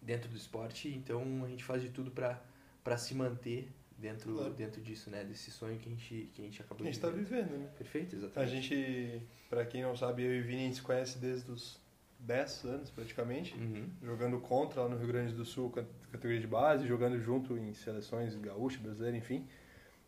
[0.00, 4.54] dentro do esporte, então a gente faz de tudo para se manter dentro, Claro.
[4.54, 5.24] dentro disso, né?
[5.24, 7.42] Desse sonho que a gente, que a gente acabou A gente de tá viver.
[7.44, 7.70] vivendo, né?
[7.76, 8.50] Perfeito, A exatamente.
[8.52, 11.76] gente, pra quem não sabe, eu e o Vini a gente se conhece desde os
[12.22, 13.54] 10 anos praticamente.
[13.54, 13.88] Uhum.
[14.02, 17.74] Jogando contra lá no Rio Grande do Sul, cat- categoria de base, jogando junto em
[17.74, 19.46] seleções gaúcha, brasileira, enfim.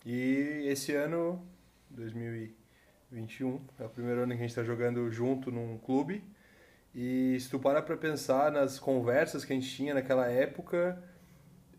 [0.06, 1.44] E esse ano,
[1.90, 6.22] 2021, é o primeiro ano que a gente está jogando junto num clube.
[6.94, 11.02] E se tu parar pra pensar nas conversas que a gente tinha naquela época,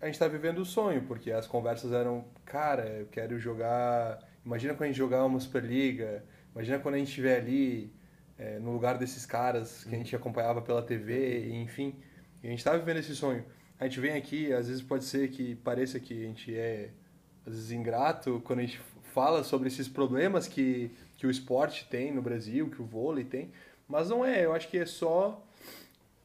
[0.02, 4.20] a gente tá vivendo o sonho, porque as conversas eram, cara, eu quero jogar.
[4.46, 7.94] Imagina quando a gente jogar uma Superliga, imagina quando a gente estiver ali
[8.38, 11.96] é, no lugar desses caras que a gente acompanhava pela TV, e, enfim.
[12.44, 13.44] E a gente tá vivendo esse sonho.
[13.80, 16.90] A gente vem aqui, às vezes pode ser que pareça que a gente é,
[17.46, 18.80] às vezes, ingrato quando a gente
[19.14, 23.52] fala sobre esses problemas que, que o esporte tem no Brasil, que o vôlei tem,
[23.88, 25.42] mas não é, eu acho que é só.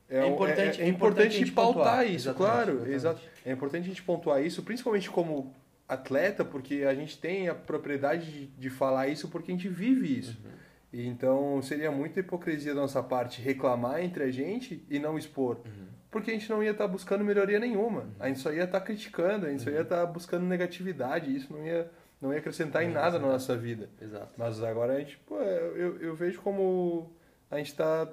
[0.09, 2.05] É um- importante- é, é importante importante a gente pautar pontuar.
[2.07, 2.73] isso, Exatamente, claro.
[2.73, 2.95] exatamente.
[2.95, 3.21] Exato.
[3.47, 5.55] É importante a gente pontuar isso, principalmente como
[5.89, 10.19] atleta, porque a gente tem a propriedade de, de falar isso porque a gente vive
[10.19, 10.37] isso.
[10.45, 10.51] Uhum.
[10.93, 15.57] Então seria muita hipocrisia da nossa parte reclamar entre a gente e não expor.
[15.59, 15.87] Uhum.
[16.11, 18.09] Porque a gente não ia estar buscando melhoria nenhuma.
[18.19, 21.35] A gente só ia estar criticando, a gente só ia estar buscando negatividade.
[21.35, 21.89] Isso não ia,
[22.21, 23.89] não ia acrescentar em ia nada na nossa vida.
[24.01, 24.33] Exato.
[24.37, 27.13] Mas agora a gente, pô, eu, eu vejo como
[27.49, 28.09] a gente está,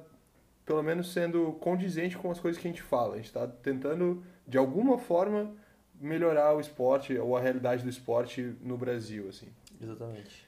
[0.63, 3.15] pelo menos, sendo condizente com as coisas que a gente fala.
[3.15, 5.51] A gente está tentando, de alguma forma,
[5.99, 9.47] melhorar o esporte ou a realidade do esporte no Brasil, assim.
[9.81, 10.46] Exatamente.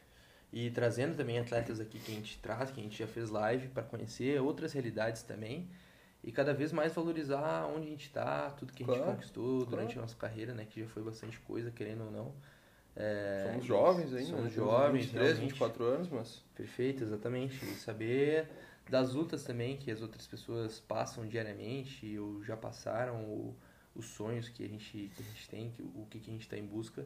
[0.51, 3.67] E trazendo também atletas aqui que a gente traz, que a gente já fez live
[3.67, 5.69] para conhecer outras realidades também.
[6.23, 9.65] E cada vez mais valorizar onde a gente está, tudo que a gente Claro, conquistou
[9.65, 9.99] durante claro.
[9.99, 10.65] a nossa carreira, né?
[10.69, 12.33] Que já foi bastante coisa, querendo ou não.
[12.95, 14.49] É, Somos jovens ainda, Somos né?
[14.49, 15.49] Jovens, 23, realmente.
[15.51, 16.43] 24 anos, mas...
[16.55, 17.63] Perfeito, exatamente.
[17.63, 18.49] E saber
[18.89, 23.55] das lutas também que as outras pessoas passam diariamente ou já passaram, ou
[23.95, 26.41] os sonhos que a gente, que a gente tem, que, o que, que a gente
[26.41, 27.05] está em busca.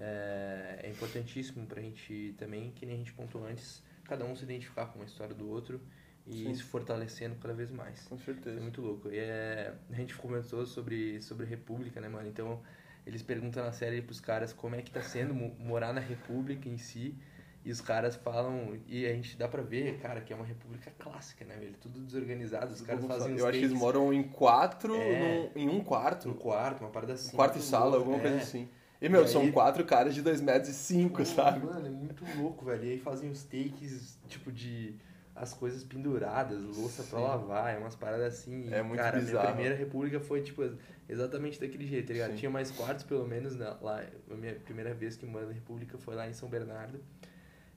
[0.00, 4.34] É, é importantíssimo para a gente também, que nem a gente pontuou antes, cada um
[4.34, 5.80] se identificar com uma história do outro
[6.26, 6.54] e Sim.
[6.54, 8.02] se fortalecendo cada vez mais.
[8.08, 8.56] Com Isso certeza.
[8.58, 9.08] é muito louco.
[9.10, 12.26] E é, a gente comentou sobre, sobre República, né, mano?
[12.28, 12.60] Então,
[13.06, 16.68] eles perguntam na série pros caras como é que tá sendo mo- morar na República
[16.68, 17.14] em si.
[17.62, 20.90] E os caras falam, e a gente dá pra ver, cara, que é uma república
[20.98, 21.74] clássica, né, velho?
[21.78, 25.50] Tudo desorganizado, os caras fazem Eu acho que eles moram em quatro, É.
[25.54, 26.30] num- em um quarto.
[26.30, 27.34] um quarto, uma parada assim.
[27.34, 28.20] Um quarto e sala, alguma é.
[28.20, 28.66] coisa assim.
[29.00, 31.64] E, meu, E são aí- quatro caras de dois metros e cinco, Pô, sabe?
[31.64, 32.84] Mano, é muito louco, velho.
[32.84, 34.94] E aí fazem os takes, tipo, de
[35.34, 37.24] as coisas penduradas, louça pra Sim.
[37.24, 38.68] lavar, é umas paradas assim.
[38.68, 39.38] E, É muito cara, bizarro.
[39.40, 40.62] minha primeira república foi, tipo,
[41.08, 42.32] exatamente daquele jeito, tá ligado?
[42.32, 42.36] Sim.
[42.36, 44.04] Tinha mais quartos, pelo menos, na, lá.
[44.30, 47.00] A minha primeira vez que moro na república foi lá em São Bernardo.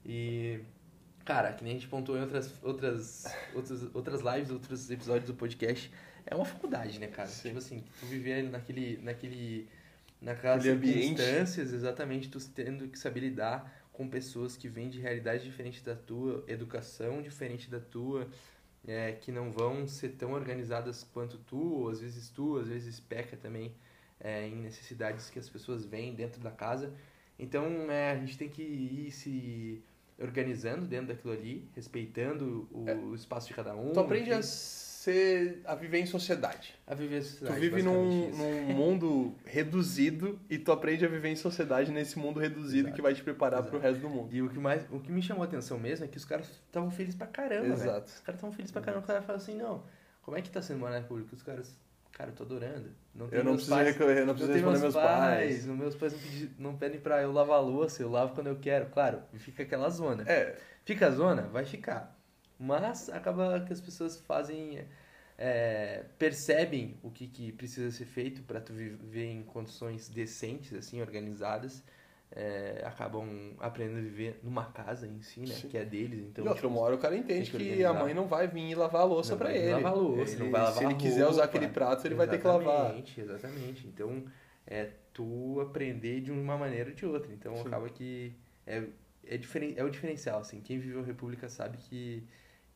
[0.04, 0.60] E,
[1.24, 5.34] cara, que nem a gente pontuou em outras, outras, outras, outras lives, outros episódios do
[5.34, 5.90] podcast,
[6.26, 7.28] é uma faculdade, né, cara?
[7.28, 7.48] Sim.
[7.48, 9.66] Tipo assim, tu viver naquele, naquele,
[10.24, 15.84] naquelas circunstâncias, exatamente, tu tendo que saber lidar com pessoas que vêm de realidade diferente
[15.84, 18.26] da tua, educação diferente da tua,
[18.86, 22.98] é, que não vão ser tão organizadas quanto tu, ou às vezes tu, às vezes
[22.98, 23.74] peca também
[24.18, 26.92] é, em necessidades que as pessoas veem dentro da casa.
[27.38, 29.82] Então, é, a gente tem que ir se
[30.18, 33.90] organizando dentro daquilo ali, respeitando o espaço de cada um.
[33.90, 33.92] É.
[33.92, 34.42] Tu aprende a
[35.04, 35.60] ser.
[35.64, 36.74] a viver em sociedade.
[36.86, 37.60] a viver Tu sociedade.
[37.60, 42.88] vive num, num mundo reduzido e tu aprende a viver em sociedade nesse mundo reduzido
[42.88, 42.94] Exato.
[42.96, 43.70] que vai te preparar Exato.
[43.70, 44.28] pro resto do mundo.
[44.34, 46.48] E o que, mais, o que me chamou a atenção mesmo é que os caras
[46.48, 47.66] estavam felizes pra caramba.
[47.72, 48.06] Exato.
[48.06, 49.04] Os caras estavam felizes pra caramba.
[49.04, 49.82] O cara fala assim, não,
[50.22, 51.34] como é que tá sendo morar na República?
[51.34, 51.74] Os caras,
[52.12, 52.90] Cara, eu tô adorando.
[53.12, 55.64] Não eu não preciso pais, recorrer, não preciso não responder meus pais.
[55.64, 55.66] pais.
[55.66, 58.56] Meus pais não, pedi, não pedem pra eu lavar a louça, eu lavo quando eu
[58.56, 58.86] quero.
[58.86, 60.22] Claro, fica aquela zona.
[60.30, 60.56] É.
[60.84, 61.42] Fica a zona?
[61.42, 62.16] Vai ficar.
[62.58, 64.86] Mas acaba que as pessoas fazem.
[65.36, 71.00] É, percebem o que, que precisa ser feito para tu viver em condições decentes, assim,
[71.00, 71.82] organizadas
[72.36, 75.54] é, acabam aprendendo a viver numa casa em si, né?
[75.54, 75.68] Sim.
[75.68, 76.20] Que é deles.
[76.26, 78.74] Então, e outro tipo, hora o cara entende que, que, a mãe não vai vir
[78.74, 79.72] lavar a louça para ele.
[79.72, 82.26] Lavar a louça, ele, não vai lavar Se ele quiser usar aquele prato, ele vai
[82.26, 82.86] ter que lavar.
[82.86, 83.86] Exatamente, exatamente.
[83.86, 84.24] Então,
[84.66, 87.32] é tu aprender de uma maneira ou de outra.
[87.32, 87.68] Então, Sim.
[87.68, 88.34] acaba que
[88.66, 88.82] é,
[89.24, 90.60] é, diferen, é o diferencial, assim.
[90.60, 92.26] Quem viveu a República sabe que,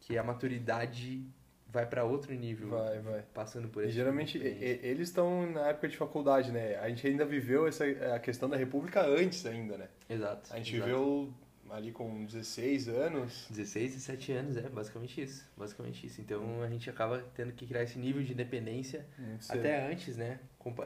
[0.09, 1.23] que a maturidade
[1.66, 2.71] vai para outro nível.
[2.71, 3.23] Vai, vai.
[3.35, 3.92] Passando por isso.
[3.92, 6.77] Geralmente eles estão na época de faculdade, né?
[6.79, 9.88] A gente ainda viveu essa a questão da República antes ainda, né?
[10.09, 10.51] Exato.
[10.51, 10.90] A gente exato.
[10.90, 11.35] viveu
[11.68, 13.47] ali com 16 anos.
[13.51, 15.47] 16 e 7 anos, é, basicamente isso.
[15.55, 16.23] Basicamente isso.
[16.23, 19.05] Então a gente acaba tendo que criar esse nível de independência
[19.47, 20.40] até antes, né?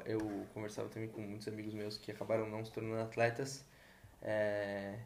[0.05, 0.19] Eu
[0.53, 3.65] conversava também com muitos amigos meus que acabaram não se tornando atletas.
[4.21, 4.99] É,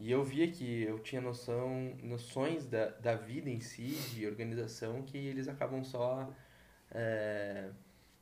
[0.00, 5.02] e eu via que eu tinha noção, noções da, da vida em si, de organização,
[5.02, 6.32] que eles acabam só
[6.92, 7.68] é,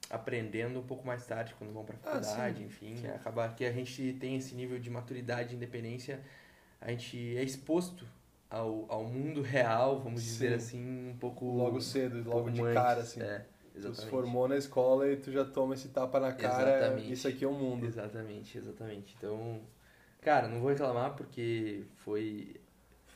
[0.09, 2.97] aprendendo um pouco mais tarde, quando vão para a ah, faculdade, ah, enfim.
[2.97, 3.09] Sim.
[3.09, 6.21] Acaba que a gente tem esse nível de maturidade e independência,
[6.81, 8.07] a gente é exposto
[8.49, 10.29] ao, ao mundo real, vamos sim.
[10.29, 11.45] dizer assim, um pouco...
[11.45, 13.21] Logo cedo, um logo de antes, cara, assim.
[13.21, 13.97] É, exatamente.
[13.99, 17.13] Tu se formou na escola e tu já toma esse tapa na cara, exatamente.
[17.13, 17.85] isso aqui é o um mundo.
[17.85, 19.15] Exatamente, exatamente.
[19.19, 19.61] Então
[20.27, 22.57] Cara, não vou reclamar porque foi,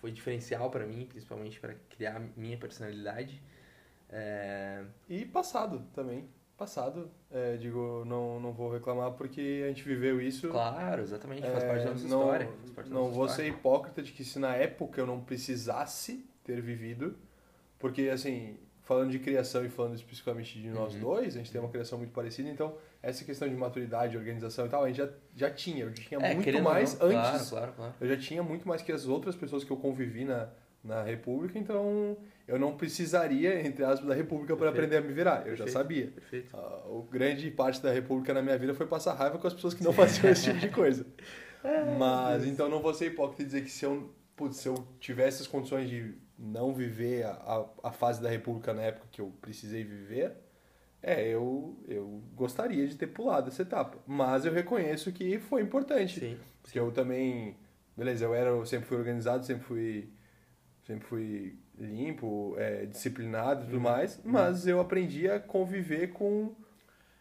[0.00, 3.42] foi diferencial para mim, principalmente para criar minha personalidade.
[4.08, 4.84] É...
[5.08, 6.28] E passado também.
[6.56, 10.50] Passado, é, digo, não, não vou reclamar porque a gente viveu isso.
[10.50, 12.46] Claro, exatamente, faz é, parte da nossa não, história.
[12.46, 13.28] não nossa vou história.
[13.34, 17.16] ser hipócrita de que se na época eu não precisasse ter vivido,
[17.76, 21.00] porque assim, falando de criação e falando especificamente de nós uhum.
[21.00, 24.68] dois, a gente tem uma criação muito parecida, então essa questão de maturidade, organização e
[24.68, 25.84] tal, a gente já, já tinha.
[25.84, 27.20] Eu tinha é, muito mais não, antes.
[27.20, 27.94] Claro, claro, claro.
[28.00, 30.50] Eu já tinha muito mais que as outras pessoas que eu convivi na,
[30.84, 35.38] na República, então eu não precisaria, entre aspas, da República para aprender a me virar.
[35.38, 35.66] Eu Perfeito.
[35.66, 36.08] já sabia.
[36.08, 36.56] Perfeito.
[36.56, 39.72] Uh, o grande parte da República na minha vida foi passar raiva com as pessoas
[39.72, 41.06] que não faziam esse tipo de coisa.
[41.62, 44.74] É, Mas, então não vou ser hipócrita e dizer que se eu, putz, se eu
[44.98, 49.20] tivesse as condições de não viver a, a, a fase da República na época que
[49.20, 50.32] eu precisei viver,
[51.02, 53.98] é, eu, eu gostaria de ter pulado essa etapa.
[54.06, 56.20] Mas eu reconheço que foi importante.
[56.20, 56.36] Sim.
[56.62, 57.56] Porque eu também.
[57.96, 60.12] Beleza, eu, era, eu sempre fui organizado, sempre fui,
[60.86, 63.82] sempre fui limpo, é, disciplinado e tudo uhum.
[63.82, 64.16] mais.
[64.16, 64.32] Uhum.
[64.32, 66.54] Mas eu aprendi a conviver com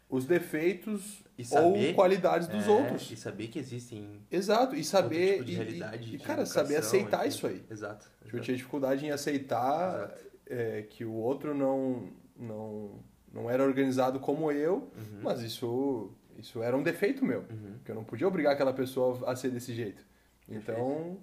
[0.10, 3.12] os defeitos saber, ou qualidades dos é, outros.
[3.12, 4.22] E saber que existem.
[4.30, 5.44] Exato, e saber.
[5.46, 7.64] Tipo e, e cara, saber aceitar isso aí.
[7.70, 8.06] Exato.
[8.22, 8.36] exato.
[8.36, 10.14] Eu tinha dificuldade em aceitar
[10.46, 12.10] é, que o outro não.
[12.38, 13.00] não
[13.34, 15.20] não era organizado como eu, uhum.
[15.22, 17.76] mas isso, isso era um defeito meu, uhum.
[17.84, 20.04] que eu não podia obrigar aquela pessoa a ser desse jeito.
[20.48, 21.20] Então,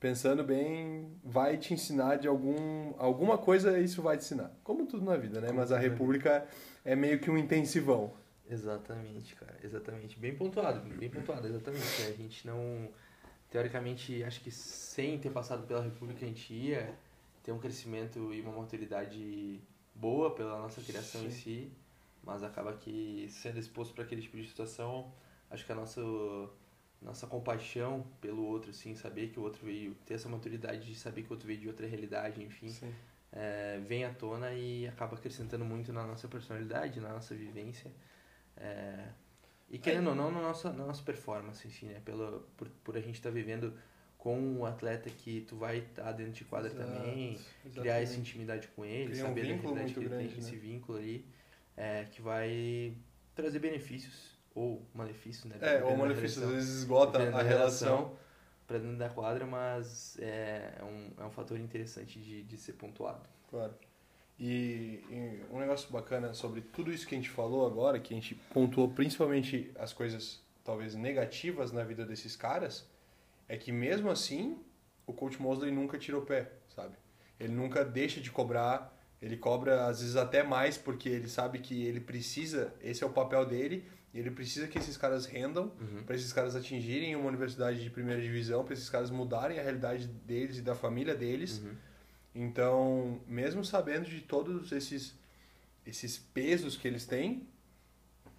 [0.00, 4.50] pensando bem, vai te ensinar de algum alguma coisa, isso vai te ensinar.
[4.64, 5.48] Como tudo na vida, né?
[5.48, 6.46] Como mas a República
[6.84, 8.12] é meio que um intensivão.
[8.48, 10.18] Exatamente, cara, exatamente.
[10.18, 12.02] Bem pontuado, bem pontuado, exatamente.
[12.02, 12.88] A gente não,
[13.48, 16.92] teoricamente, acho que sem ter passado pela República a gente ia
[17.44, 19.60] ter um crescimento e uma maturidade
[20.00, 21.26] boa pela nossa criação Sim.
[21.26, 21.72] em si,
[22.22, 25.12] mas acaba que sendo exposto para aquele tipo de situação,
[25.50, 26.00] acho que a nossa
[27.02, 31.22] nossa compaixão pelo outro, assim, saber que o outro veio, ter essa maturidade de saber
[31.22, 32.70] que o outro veio de outra realidade, enfim,
[33.32, 37.90] é, vem à tona e acaba acrescentando muito na nossa personalidade, na nossa vivência.
[38.56, 39.08] É,
[39.70, 42.02] e querendo ou não, na nossa, na nossa performance, enfim, né?
[42.04, 43.72] Pelo, por, por a gente estar tá vivendo
[44.20, 47.80] com um atleta que tu vai estar tá dentro de quadra Exato, também, exatamente.
[47.80, 50.48] criar essa intimidade com ele, Criar saber vínculo da realidade que ele grande, tem, né?
[50.48, 51.26] esse vínculo ali,
[51.74, 52.94] é, que vai
[53.34, 55.56] trazer benefícios ou malefícios, né?
[55.62, 58.18] É, ou malefícios, às vezes esgota a relação.
[58.66, 62.74] Para dentro da quadra, mas é, é, um, é um fator interessante de, de ser
[62.74, 63.28] pontuado.
[63.48, 63.74] Claro.
[64.38, 68.16] E, e, um negócio bacana sobre tudo isso que a gente falou agora, que a
[68.16, 72.88] gente pontuou principalmente as coisas talvez negativas na vida desses caras,
[73.50, 74.56] é que mesmo assim,
[75.04, 76.94] o coach Mosley nunca tira o pé, sabe?
[77.38, 81.84] Ele nunca deixa de cobrar, ele cobra às vezes até mais porque ele sabe que
[81.84, 83.84] ele precisa, esse é o papel dele,
[84.14, 86.04] ele precisa que esses caras rendam, uhum.
[86.04, 90.06] para esses caras atingirem uma universidade de primeira divisão, para esses caras mudarem a realidade
[90.06, 91.58] deles e da família deles.
[91.58, 91.74] Uhum.
[92.32, 95.18] Então, mesmo sabendo de todos esses
[95.84, 97.48] esses pesos que eles têm,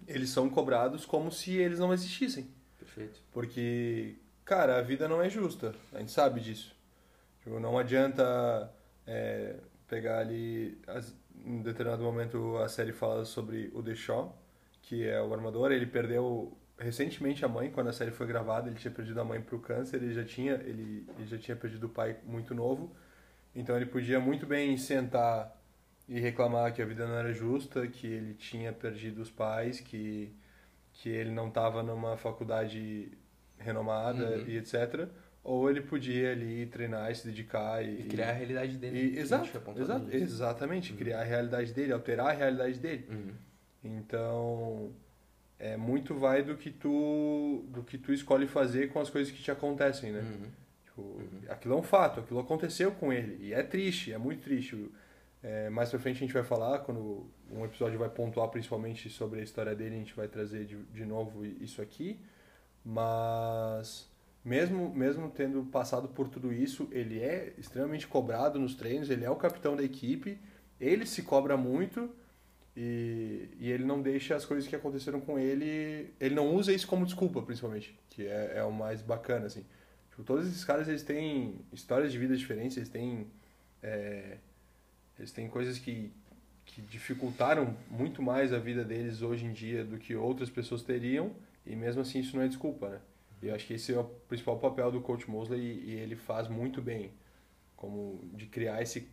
[0.06, 2.48] eles são cobrados como se eles não existissem.
[2.78, 3.20] Perfeito.
[3.30, 5.74] Porque Cara, a vida não é justa.
[5.92, 6.74] A gente sabe disso.
[7.42, 8.72] Tipo, não adianta
[9.06, 9.56] é,
[9.88, 11.14] pegar ali, as,
[11.44, 14.36] em determinado momento a série fala sobre o Deshaw,
[14.82, 18.78] que é o armador, ele perdeu recentemente a mãe, quando a série foi gravada, ele
[18.78, 21.86] tinha perdido a mãe para o câncer, ele já tinha, ele, ele já tinha perdido
[21.86, 22.94] o pai muito novo,
[23.54, 25.56] então ele podia muito bem sentar
[26.08, 30.32] e reclamar que a vida não era justa, que ele tinha perdido os pais, que,
[30.94, 33.12] que ele não estava numa faculdade
[33.62, 34.44] renomada uhum.
[34.46, 35.08] e etc.
[35.44, 38.98] Ou ele podia ali treinar e se dedicar e, e criar a realidade dele.
[38.98, 40.98] E, exato, exato exatamente, uhum.
[40.98, 43.06] criar a realidade dele, alterar a realidade dele.
[43.10, 43.32] Uhum.
[43.84, 44.92] Então,
[45.58, 49.42] é muito vai do que tu do que tu escolhe fazer com as coisas que
[49.42, 50.20] te acontecem, né?
[50.20, 50.48] Uhum.
[50.84, 51.40] Tipo, uhum.
[51.48, 54.90] aquilo é um fato, aquilo aconteceu com ele e é triste, é muito triste.
[55.42, 59.40] É, mais pra frente a gente vai falar, quando um episódio vai pontuar principalmente sobre
[59.40, 62.20] a história dele, a gente vai trazer de, de novo isso aqui.
[62.84, 64.08] Mas
[64.44, 69.30] mesmo, mesmo tendo passado por tudo isso, ele é extremamente cobrado nos treinos, ele é
[69.30, 70.38] o capitão da equipe,
[70.80, 72.10] ele se cobra muito
[72.76, 76.86] e, e ele não deixa as coisas que aconteceram com ele, ele não usa isso
[76.86, 79.64] como desculpa, principalmente, que é, é o mais bacana, assim.
[80.10, 83.26] Tipo, todos esses caras, eles têm histórias de vida diferentes, eles têm...
[83.82, 84.38] É,
[85.18, 86.10] eles têm coisas que,
[86.64, 91.32] que dificultaram muito mais a vida deles hoje em dia do que outras pessoas teriam,
[91.64, 93.00] e mesmo assim isso não é desculpa, né?
[93.42, 96.48] Eu acho que esse é o principal papel do coach Mosley e, e ele faz
[96.48, 97.12] muito bem,
[97.76, 99.08] como de criar esse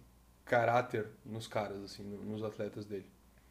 [0.45, 3.09] caráter nos caras, assim, nos atletas dele.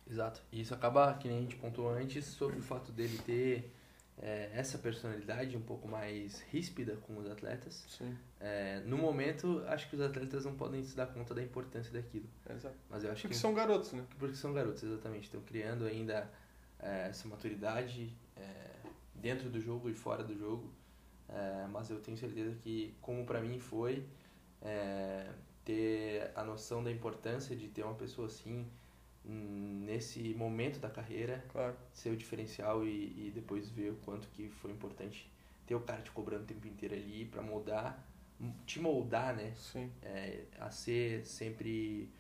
[0.09, 0.41] Exato.
[0.53, 3.73] E isso acaba, que nem a gente pontuou antes, sobre o fato dele ter
[4.21, 7.85] é, essa personalidade um pouco mais ríspida com os atletas.
[7.89, 8.17] Sim.
[8.41, 12.29] É, no momento, acho que os atletas não podem se dar conta da importância daquilo.
[12.49, 12.77] Exato.
[12.89, 14.05] Mas eu acho porque que, são garotos, né?
[14.19, 15.25] Porque são garotos, exatamente.
[15.25, 16.31] Estão criando ainda
[16.81, 18.43] é, essa maturidade é,
[19.21, 20.73] dentro do jogo e fora do jogo.
[21.29, 24.05] É, mas eu tenho certeza que, como para mim foi,
[24.63, 25.31] é,
[25.65, 28.67] ter a noção da importância de ter uma pessoa assim
[29.25, 31.77] nesse momento da carreira claro.
[31.93, 35.31] ser o diferencial e, e depois ver o quanto que foi importante
[35.67, 38.03] ter o cara te cobrando o tempo inteiro ali para moldar
[38.65, 39.93] te moldar né Sim.
[40.01, 42.11] É, a ser sempre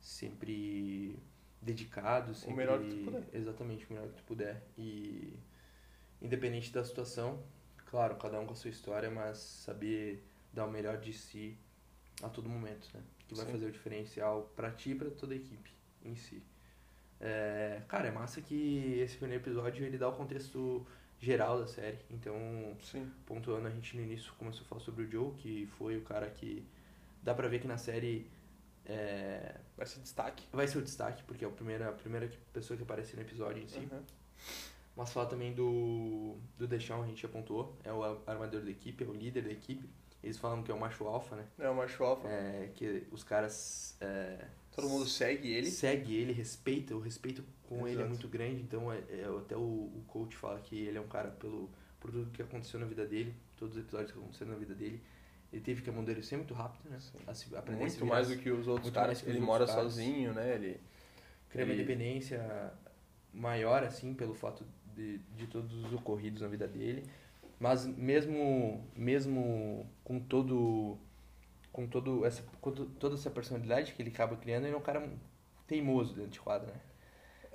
[0.00, 1.16] sempre
[1.62, 5.38] dedicado sempre o melhor que tu puder exatamente o melhor que tu puder e
[6.20, 7.42] independente da situação
[7.86, 11.58] claro cada um com a sua história mas saber dar o melhor de si
[12.22, 13.52] a todo momento né que vai Sim.
[13.52, 15.70] fazer o diferencial para ti e para toda a equipe
[16.04, 16.42] em si
[17.20, 20.86] é, cara, é massa que esse primeiro episódio ele dá o contexto
[21.18, 21.98] geral da série.
[22.10, 23.10] Então, Sim.
[23.24, 26.28] pontuando, a gente no início começou a falar sobre o Joe, que foi o cara
[26.28, 26.66] que
[27.22, 28.30] dá pra ver que na série.
[28.84, 30.44] É, vai ser destaque.
[30.52, 33.62] Vai ser o destaque, porque é a primeira, a primeira pessoa que aparece no episódio
[33.62, 33.78] em si.
[33.78, 34.02] Uhum.
[34.96, 39.06] Mas falar também do, do Deshaun, a gente apontou, é o armador da equipe, é
[39.06, 39.86] o líder da equipe.
[40.24, 41.44] Eles falam que é o macho alfa, né?
[41.58, 42.26] É o macho alfa.
[42.26, 43.96] É, que os caras.
[44.00, 45.70] É, Todo mundo segue ele.
[45.70, 47.88] Segue ele, respeita, o respeito com Exato.
[47.90, 51.00] ele é muito grande, então é, é, até o, o coach fala que ele é
[51.00, 51.70] um cara pelo
[52.00, 55.02] por tudo que aconteceu na vida dele, todos os episódios que aconteceram na vida dele.
[55.52, 56.98] Ele teve que amadurecer muito rápido, né?
[57.00, 57.12] Se,
[57.76, 59.26] muito mais do que os outros caras.
[59.26, 59.82] Ele mora caras.
[59.82, 60.54] sozinho, né?
[60.54, 60.80] Ele
[61.48, 61.72] cria ele...
[61.72, 62.72] uma independência
[63.32, 64.64] maior, assim, pelo fato
[64.96, 67.04] de, de todos os ocorridos na vida dele.
[67.58, 70.98] Mas mesmo, mesmo com todo
[71.72, 75.06] com, todo essa, com toda essa personalidade que ele acaba criando, ele é um cara
[75.66, 76.80] teimoso dentro de quadra, né?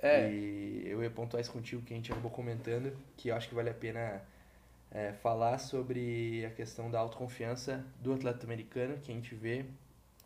[0.00, 0.32] É.
[0.32, 3.54] E eu ia pontuar isso contigo que a gente acabou comentando, que eu acho que
[3.54, 4.22] vale a pena
[4.90, 9.64] é, falar sobre a questão da autoconfiança do atleta americano, que a gente vê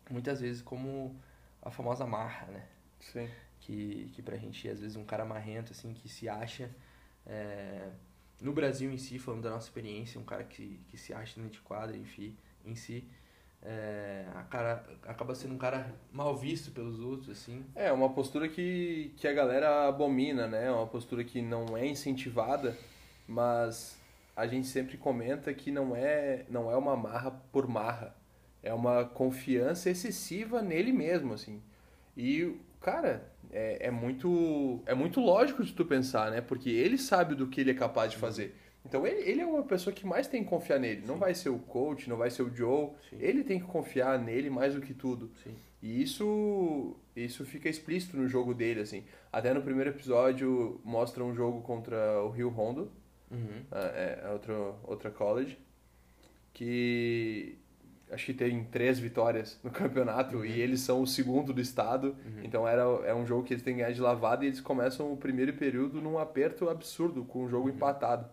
[0.09, 1.15] muitas vezes como
[1.61, 2.65] a famosa marra, né?
[2.99, 3.27] Sim.
[3.59, 6.69] Que, que pra gente, às vezes, um cara marrento, assim, que se acha...
[7.27, 7.89] É,
[8.41, 11.53] no Brasil em si, falando da nossa experiência, um cara que, que se acha dentro
[11.53, 13.05] de quadra, enfim, em si,
[13.61, 17.65] é, a cara, acaba sendo um cara mal visto pelos outros, assim.
[17.75, 20.71] É, uma postura que, que a galera abomina, né?
[20.71, 22.77] Uma postura que não é incentivada,
[23.27, 23.99] mas
[24.35, 28.15] a gente sempre comenta que não é, não é uma marra por marra.
[28.61, 31.61] É uma confiança excessiva nele mesmo, assim.
[32.15, 36.41] E, cara, é, é, muito, é muito lógico de tu pensar, né?
[36.41, 38.55] Porque ele sabe do que ele é capaz de fazer.
[38.85, 41.01] Então ele, ele é uma pessoa que mais tem que confiar nele.
[41.01, 41.07] Sim.
[41.07, 42.91] Não vai ser o coach, não vai ser o Joe.
[43.09, 43.17] Sim.
[43.19, 45.29] Ele tem que confiar nele mais do que tudo.
[45.43, 45.55] Sim.
[45.81, 49.03] E isso isso fica explícito no jogo dele, assim.
[49.31, 52.91] Até no primeiro episódio mostra um jogo contra o Rio Hondo.
[53.29, 53.63] Uhum.
[53.71, 54.53] É, é outra,
[54.83, 55.57] outra college.
[56.53, 57.57] Que
[58.11, 60.45] acho que tem três vitórias no campeonato uhum.
[60.45, 62.15] e eles são o segundo do estado.
[62.25, 62.43] Uhum.
[62.43, 65.11] Então era, é um jogo que eles têm que ganhar de lavada e eles começam
[65.11, 67.75] o primeiro período num aperto absurdo, com o jogo uhum.
[67.75, 68.29] empatado.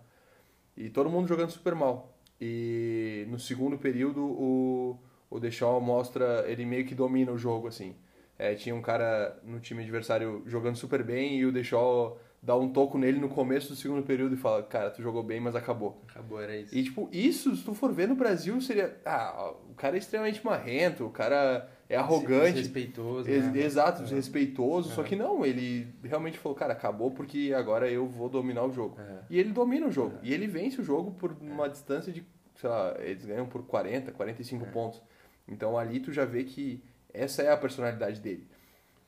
[0.77, 2.17] E todo mundo jogando super mal.
[2.41, 4.99] E no segundo período o,
[5.31, 7.95] o Deschamps mostra, ele meio que domina o jogo, assim.
[8.39, 12.69] é, tinha um cara no time adversário jogando super bem e o deixou dar um
[12.69, 16.03] toco nele no começo do segundo período e fala, cara, tu jogou bem, mas acabou.
[16.11, 16.77] Acabou, era isso.
[16.77, 18.95] E, tipo, isso, se tu for ver no Brasil, seria...
[19.03, 22.53] Ah, o cara é extremamente marrento, o cara é arrogante.
[22.53, 23.31] Desrespeitoso.
[23.31, 23.61] Ex né?
[23.63, 24.05] Exato, É.
[24.05, 24.91] desrespeitoso.
[24.95, 25.05] Só É.
[25.07, 29.01] que não, ele realmente falou, cara, acabou porque agora eu vou dominar o jogo.
[29.01, 29.21] É.
[29.31, 30.19] E ele domina o jogo.
[30.23, 32.23] E ele vence o jogo por uma distância de,
[32.57, 34.69] sei lá, eles ganham por 40, 45 É.
[34.69, 35.01] pontos.
[35.49, 38.47] Então ali tu já vê que essa é a personalidade dele.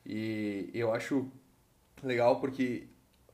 [0.03, 1.27] E eu acho
[2.01, 2.87] legal porque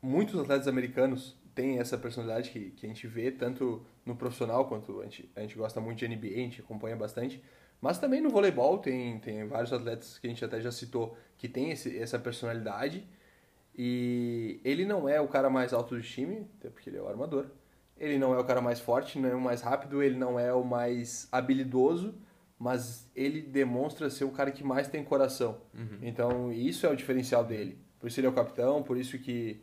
[0.03, 4.99] muitos atletas americanos têm essa personalidade que, que a gente vê tanto no profissional quanto
[4.99, 7.41] a gente, a gente gosta muito de NBA, a gente acompanha bastante.
[7.79, 11.47] Mas também no voleibol tem, tem vários atletas que a gente até já citou que
[11.47, 13.07] tem esse, essa personalidade.
[13.75, 17.07] E ele não é o cara mais alto do time, até porque ele é o
[17.07, 17.47] armador.
[17.97, 20.53] Ele não é o cara mais forte, não é o mais rápido, ele não é
[20.53, 22.15] o mais habilidoso,
[22.57, 25.61] mas ele demonstra ser o cara que mais tem coração.
[25.73, 25.99] Uhum.
[26.01, 27.77] Então, isso é o diferencial dele.
[27.99, 29.61] Por isso ele é o capitão, por isso que,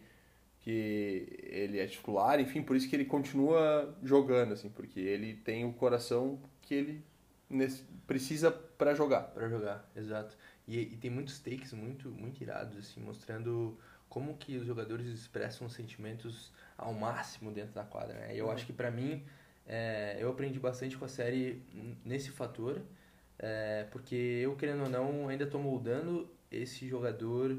[0.61, 5.65] que ele é titular, enfim, por isso que ele continua jogando, assim, porque ele tem
[5.65, 7.05] o coração que ele
[8.07, 9.23] precisa para jogar.
[9.23, 10.37] Pra jogar, exato.
[10.69, 13.77] E, e tem muitos takes muito, muito irados, assim, mostrando
[14.09, 18.35] como que os jogadores expressam os sentimentos ao máximo dentro da quadra, né?
[18.35, 18.53] E eu Uhum.
[18.53, 19.23] acho que pra mim,
[19.67, 21.63] é, eu aprendi bastante com a série
[22.05, 22.81] nesse fator,
[23.39, 27.57] é, porque eu, querendo ou não, ainda tô moldando esse jogador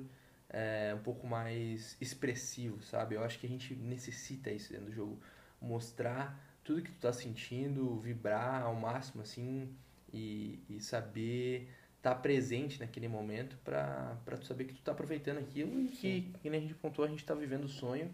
[0.51, 3.15] é, um pouco mais expressivo, sabe?
[3.15, 5.19] Eu acho que a gente necessita isso dentro do jogo.
[5.61, 9.73] Mostrar tudo que tu tá sentindo, vibrar ao máximo, assim,
[10.13, 15.79] e, e saber estar presente naquele momento pra tu saber que tu tá aproveitando aquilo
[15.79, 18.13] e que, que nem a gente pontuou, a gente tá vivendo o sonho.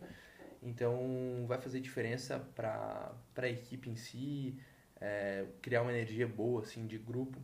[0.62, 4.58] Então vai fazer diferença pra, pra equipe em si,
[5.00, 7.40] é, criar uma energia boa, assim, de grupo.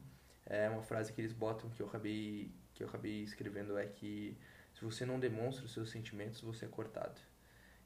[0.46, 4.38] É uma frase que eles botam que eu acabei, que eu acabei escrevendo é que
[4.74, 7.20] se você não demonstra os seus sentimentos, você é cortado.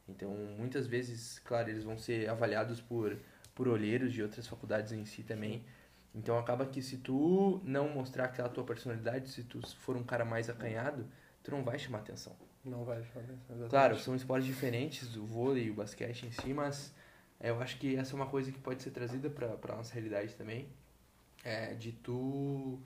[0.07, 3.17] Então, muitas vezes, claro, eles vão ser avaliados por,
[3.53, 5.65] por olheiros de outras faculdades em si também.
[6.15, 10.23] Então, acaba que se tu não mostrar aquela tua personalidade, se tu for um cara
[10.23, 11.05] mais acanhado,
[11.43, 12.35] tu não vai chamar atenção.
[12.63, 13.37] Não vai fazer.
[13.69, 16.93] Claro, são esportes diferentes, o vôlei e o basquete em si, mas
[17.39, 20.33] é, eu acho que essa é uma coisa que pode ser trazida para nossa realidade
[20.35, 20.67] também,
[21.43, 22.81] é, de tu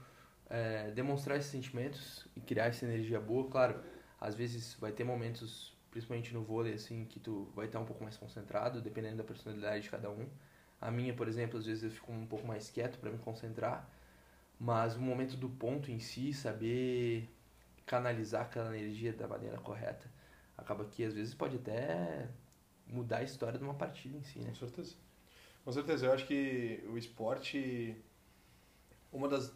[0.52, 3.50] é, demonstrar esses sentimentos e criar essa energia boa.
[3.50, 3.82] Claro,
[4.20, 8.04] às vezes vai ter momentos, principalmente no vôlei, assim, que tu vai estar um pouco
[8.04, 10.28] mais concentrado, dependendo da personalidade de cada um.
[10.80, 13.90] A minha, por exemplo, às vezes eu fico um pouco mais quieto para me concentrar,
[14.60, 17.30] mas o momento do ponto em si, saber
[17.86, 20.10] canalizar aquela energia da maneira correta,
[20.58, 22.28] acaba que às vezes pode até
[22.88, 24.50] mudar a história de uma partida em si, né?
[24.50, 24.96] Com certeza.
[25.64, 26.06] Com certeza.
[26.08, 27.96] Eu acho que o esporte.
[29.12, 29.54] Uma das,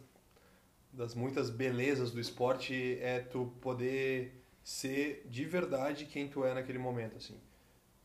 [0.96, 6.78] das muitas belezas do esporte é tu poder ser de verdade quem tu é naquele
[6.78, 7.38] momento, assim.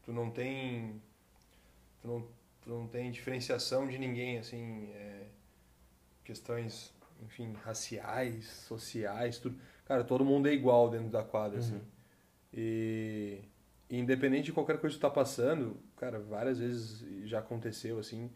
[0.04, 1.02] Tu não tem.
[2.02, 2.28] Tu não,
[2.62, 4.92] tu não tem diferenciação de ninguém, assim.
[4.94, 5.28] é,
[6.26, 9.58] questões, enfim, raciais, sociais, tudo.
[9.86, 11.76] Cara, todo mundo é igual dentro da quadra, assim.
[11.76, 11.82] Uhum.
[12.54, 13.42] E
[13.90, 18.30] independente de qualquer coisa que tu tá passando, cara, várias vezes já aconteceu assim,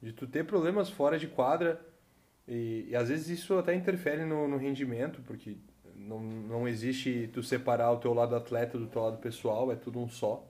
[0.00, 1.80] de tu ter problemas fora de quadra
[2.46, 5.56] e, e às vezes isso até interfere no, no rendimento, porque
[5.94, 10.00] não, não existe tu separar o teu lado atleta do teu lado pessoal, é tudo
[10.00, 10.48] um só.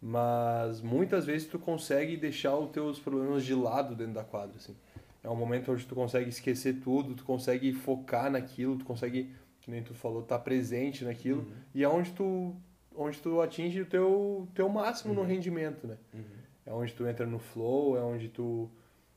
[0.00, 4.74] Mas muitas vezes tu consegue deixar os teus problemas de lado dentro da quadra, assim.
[5.22, 9.70] É um momento onde tu consegue esquecer tudo, tu consegue focar naquilo, tu consegue, que
[9.70, 11.42] nem tu falou, estar presente naquilo.
[11.42, 11.52] Uhum.
[11.72, 12.56] E é onde tu,
[12.96, 15.26] onde tu atinge o teu, teu máximo no Uhum.
[15.28, 15.96] rendimento, né?
[16.12, 16.24] Uhum.
[16.66, 18.68] É onde tu entra no flow, é onde tu,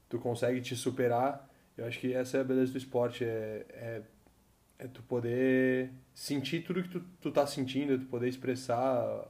[0.08, 1.50] tu consegue te superar.
[1.78, 4.02] Eu acho que essa é a beleza do esporte, é, é,
[4.80, 9.28] é tu poder sentir tudo que tu, tu tá sentindo, é tu poder expressar.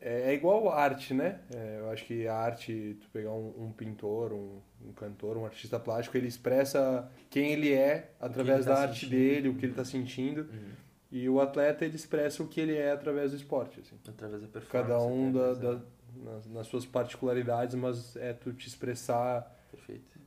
[0.00, 1.40] É, é igual a arte, né?
[1.54, 5.44] É, eu acho que a arte, tu pegar um, um pintor, um, um cantor, um
[5.44, 9.10] artista plástico, ele expressa quem ele é através ele tá da arte sentindo.
[9.18, 10.42] dele, o que ele tá sentindo.
[10.42, 10.70] Uhum.
[11.12, 13.96] E o atleta ele expressa o que ele é através do esporte, assim.
[14.08, 14.90] Através da performance.
[14.90, 15.80] Cada um da, da-
[16.14, 20.19] nas, nas suas particularidades, mas é tu te expressar Perfeito.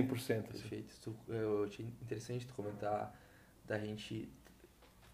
[0.00, 0.50] 100%.
[0.50, 0.58] Assim.
[0.60, 0.94] Perfeito.
[1.02, 3.14] Tu- Eu achei interessante tu comentar
[3.66, 4.28] da gente.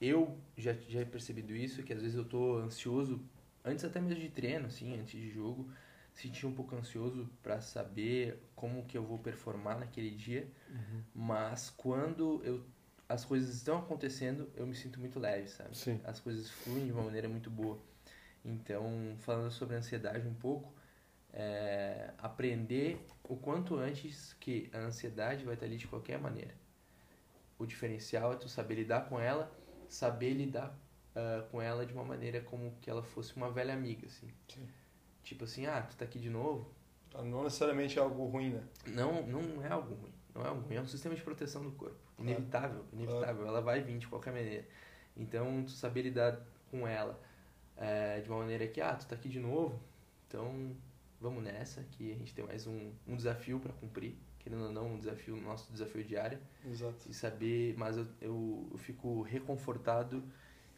[0.01, 3.20] Eu já já percebido isso, que às vezes eu tô ansioso,
[3.64, 5.68] antes até mesmo de treino, assim, antes de jogo,
[6.14, 10.47] sentir um pouco ansioso para saber como que eu vou performar naquele dia.
[11.14, 12.64] Mas quando eu
[13.09, 15.74] as coisas estão acontecendo, eu me sinto muito leve, sabe?
[15.74, 15.99] Sim.
[16.05, 17.79] As coisas fluem de uma maneira muito boa.
[18.45, 20.70] Então, falando sobre ansiedade um pouco,
[21.39, 26.53] é, aprender o quanto antes que a ansiedade vai estar ali de qualquer maneira.
[27.57, 29.51] o diferencial é tu saber lidar com ela,
[29.89, 30.76] saber lidar
[31.14, 34.28] uh, com ela de uma maneira como que ela fosse uma velha amiga, assim.
[34.49, 34.68] Sim.
[35.22, 36.72] Tipo assim, ah, tu tá aqui de novo.
[37.14, 38.62] Ah, não necessariamente é algo ruim, né?
[38.86, 40.14] Não, não é algo ruim.
[40.34, 40.76] Não é algo ruim.
[40.76, 41.99] É um sistema de proteção do corpo.
[42.18, 43.47] Inevitável, inevitável.
[43.47, 44.66] Ela vai vir de qualquer maneira.
[45.16, 47.20] Então, tu saber lidar com ela
[47.76, 49.80] é, de uma maneira que, ah, tu tá aqui de novo,
[50.26, 50.76] então
[51.21, 54.16] vamos nessa, que a gente tem mais um, um desafio para cumprir
[54.49, 56.39] querendo ou não, um desafio, nosso desafio diário.
[56.66, 57.09] Exato.
[57.09, 60.23] E saber, mas eu, eu, eu, fico reconfortado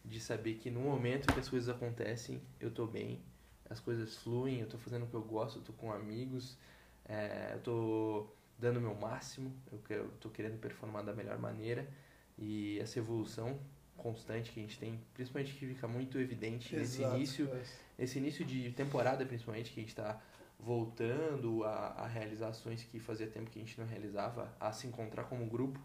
[0.04, 3.22] de saber que no momento que as coisas acontecem, eu tô bem,
[3.68, 6.58] as coisas fluem, eu tô fazendo o que eu gosto, eu tô com amigos,
[7.04, 8.26] é, eu tô
[8.58, 11.88] dando o meu máximo, eu, quero, eu tô querendo performar da melhor maneira
[12.36, 13.58] e essa evolução
[13.96, 17.62] constante que a gente tem, principalmente que fica muito evidente Exato, nesse início, é.
[18.02, 20.20] esse início de temporada principalmente que a gente está
[20.62, 24.86] voltando a, a realizar ações que fazia tempo que a gente não realizava, a se
[24.86, 25.80] encontrar como grupo.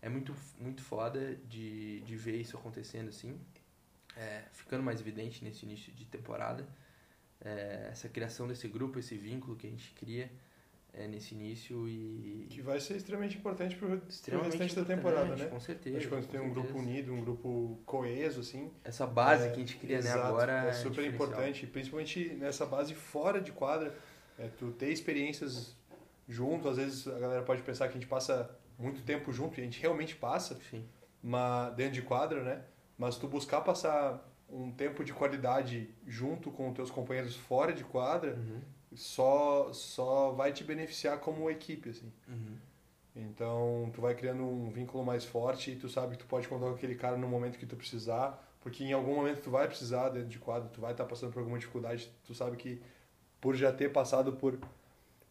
[0.00, 3.38] É muito, muito foda de, de ver isso acontecendo assim,
[4.16, 6.66] é, ficando mais evidente nesse início de temporada.
[7.40, 10.30] É, essa criação desse grupo, esse vínculo que a gente cria
[10.98, 12.46] é, nesse início e...
[12.50, 15.46] Que vai ser extremamente importante para o restante da temporada, né?
[15.46, 15.96] Com certeza.
[15.96, 16.66] Acho que quando tem um certeza.
[16.66, 18.70] grupo unido, um grupo coeso, assim...
[18.82, 20.68] Essa base é, que a gente cria, né, agora...
[20.68, 23.94] É super importante, principalmente nessa base fora de quadra,
[24.38, 25.76] é, tu ter experiências
[26.28, 29.60] junto, às vezes a galera pode pensar que a gente passa muito tempo junto, e
[29.60, 30.84] a gente realmente passa, Sim.
[31.22, 32.62] Mas, dentro de quadra, né?
[32.96, 37.84] Mas tu buscar passar um tempo de qualidade junto com os teus companheiros fora de
[37.84, 38.60] quadra, uhum
[38.98, 42.12] só só vai te beneficiar como equipe assim.
[42.28, 42.56] Uhum.
[43.14, 46.66] então tu vai criando um vínculo mais forte e tu sabe que tu pode contar
[46.66, 50.08] com aquele cara no momento que tu precisar porque em algum momento tu vai precisar
[50.08, 52.82] dentro de quadro tu vai estar tá passando por alguma dificuldade tu sabe que
[53.40, 54.58] por já ter passado por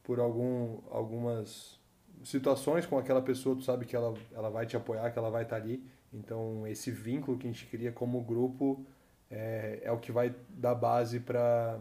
[0.01, 1.77] por algum algumas
[2.23, 5.43] situações com aquela pessoa tu sabe que ela ela vai te apoiar que ela vai
[5.43, 5.83] estar tá ali.
[6.13, 8.85] Então esse vínculo que a gente cria como grupo
[9.29, 11.79] é, é o que vai dar base para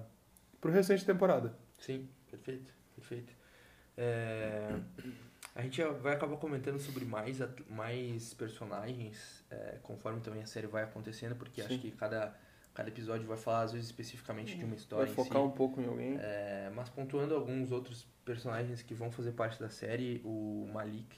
[0.60, 3.32] para o restante da temporada Sim, perfeito, perfeito.
[3.96, 4.78] É,
[5.54, 10.84] a gente vai acabar comentando sobre mais, mais personagens é, conforme também a série vai
[10.84, 11.66] acontecendo, porque Sim.
[11.68, 12.34] acho que cada,
[12.74, 15.06] cada episódio vai falar, às vezes, especificamente de uma história.
[15.06, 15.48] Vai focar si.
[15.48, 16.18] um pouco em alguém.
[16.20, 21.16] É, mas pontuando alguns outros personagens que vão fazer parte da série, o Malik,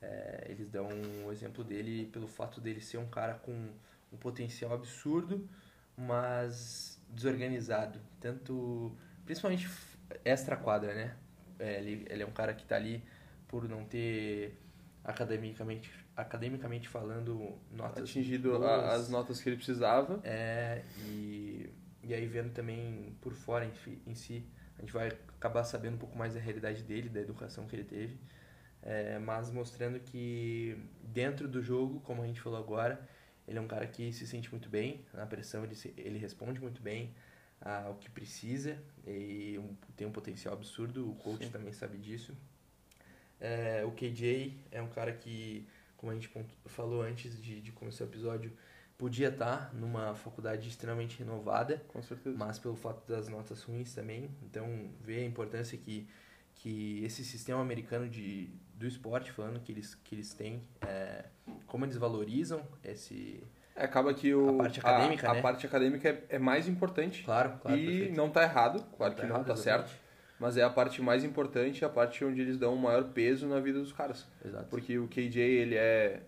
[0.00, 3.70] é, eles dão um exemplo dele pelo fato dele ser um cara com
[4.12, 5.48] um potencial absurdo,
[5.96, 7.98] mas desorganizado.
[8.20, 9.68] Tanto principalmente
[10.24, 11.14] extra quadra, né?
[11.58, 13.02] É, ele, ele é um cara que está ali
[13.48, 14.58] por não ter
[15.04, 20.18] academicamente academicamente falando notas atingido as notas que ele precisava.
[20.24, 21.70] É e,
[22.02, 23.72] e aí vendo também por fora em,
[24.06, 24.44] em, si
[24.78, 27.84] a gente vai acabar sabendo um pouco mais da realidade dele da educação que ele
[27.84, 28.18] teve.
[28.82, 33.00] É, mas mostrando que dentro do jogo como a gente falou agora
[33.46, 36.60] ele é um cara que se sente muito bem na pressão ele se, ele responde
[36.60, 37.12] muito bem
[37.60, 41.50] ao que precisa e um, tem um potencial absurdo, o coach Sim.
[41.50, 42.34] também sabe disso.
[43.40, 46.30] É, o KJ é um cara que, como a gente
[46.66, 48.52] falou antes de, de começar o episódio,
[48.96, 51.82] podia estar numa faculdade extremamente renovada,
[52.36, 54.30] mas pelo fato das notas ruins também.
[54.42, 56.08] Então, vê a importância que,
[56.54, 61.26] que esse sistema americano de, do esporte, falando que eles, que eles têm, é,
[61.66, 63.42] como eles valorizam esse,
[63.76, 65.38] acaba que o, a parte acadêmica, a, né?
[65.38, 67.22] a parte acadêmica é, é, mais importante.
[67.22, 67.76] Claro, claro.
[67.76, 68.16] E perfeito.
[68.16, 69.92] não está errado, claro não que tá não, está certo.
[70.38, 73.58] Mas é a parte mais importante, a parte onde eles dão o maior peso na
[73.60, 74.26] vida dos caras.
[74.44, 74.66] Exato.
[74.68, 76.22] Porque o KJ, ele é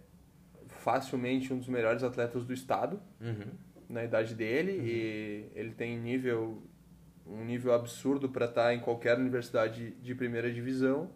[0.66, 3.52] facilmente um dos melhores atletas do estado, uhum.
[3.88, 4.86] na idade dele, uhum.
[4.86, 6.62] e ele tem nível
[7.26, 11.10] um nível absurdo para estar tá em qualquer universidade de primeira divisão,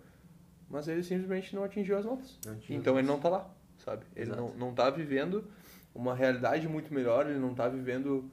[0.68, 2.38] mas ele simplesmente não atingiu as notas.
[2.46, 4.04] Atingiu então ele não está lá, sabe?
[4.14, 4.42] Ele Exato.
[4.42, 5.50] não, não tá vivendo
[5.94, 8.30] uma realidade muito melhor, ele não está vivendo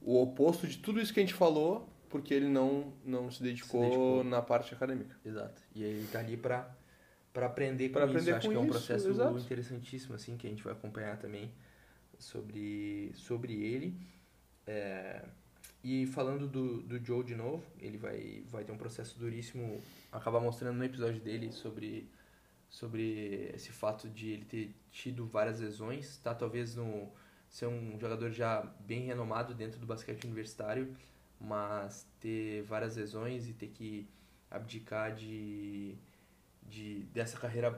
[0.00, 3.82] o oposto de tudo isso que a gente falou, porque ele não, não se dedicou,
[3.82, 4.24] se dedicou.
[4.24, 5.16] na parte acadêmica.
[5.24, 5.62] Exato.
[5.74, 6.70] E ele está ali para
[7.32, 8.30] para aprender com pra aprender isso.
[8.30, 9.38] Com Acho que é um isso, processo exato.
[9.38, 11.50] interessantíssimo assim que a gente vai acompanhar também
[12.18, 13.96] sobre sobre ele.
[14.66, 15.24] É,
[15.82, 19.80] e falando do, do Joe de novo, ele vai vai ter um processo duríssimo,
[20.10, 22.08] acabar mostrando no episódio dele sobre
[22.72, 26.34] sobre esse fato de ele ter tido várias lesões, tá?
[26.34, 27.12] Talvez no
[27.48, 30.96] ser um jogador já bem renomado dentro do basquete universitário,
[31.38, 34.08] mas ter várias lesões e ter que
[34.50, 35.94] abdicar de,
[36.62, 37.72] de dessa carreira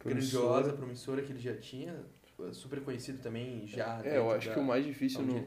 [0.00, 0.44] promissora.
[0.44, 2.04] grandiosa, promissora que ele já tinha,
[2.52, 4.04] super conhecido também já.
[4.04, 5.46] É, eu acho que o mais difícil no,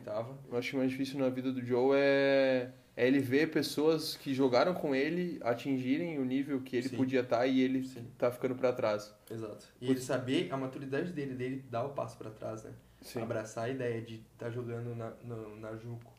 [0.49, 4.17] eu acho que o mais difícil na vida do Joe é é ele ver pessoas
[4.17, 6.97] que jogaram com ele atingirem o nível que ele Sim.
[6.97, 8.07] podia estar tá, e ele Sim.
[8.17, 9.13] tá ficando para trás.
[9.29, 9.67] Exato.
[9.79, 9.91] E Por...
[9.91, 12.73] ele saber a maturidade dele, dele dar o passo para trás, né?
[13.03, 13.21] Sim.
[13.21, 16.11] Abraçar a ideia de estar tá jogando na, no, na Juco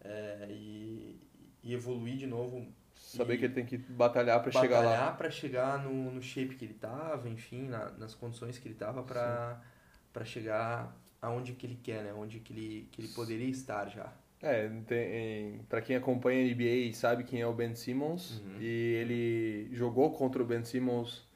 [0.00, 1.16] é, e,
[1.62, 2.66] e evoluir de novo.
[2.96, 4.90] Saber que ele tem que batalhar para chegar lá.
[4.90, 8.74] Batalhar para chegar no, no shape que ele tava, enfim, na, nas condições que ele
[8.74, 12.12] tava para chegar aonde que ele quer, né?
[12.12, 14.12] Onde que ele, que ele poderia estar já.
[14.42, 18.40] É, tem, pra quem acompanha a NBA sabe quem é o Ben Simmons.
[18.40, 18.60] Uhum.
[18.60, 21.26] E ele jogou contra o Ben Simmons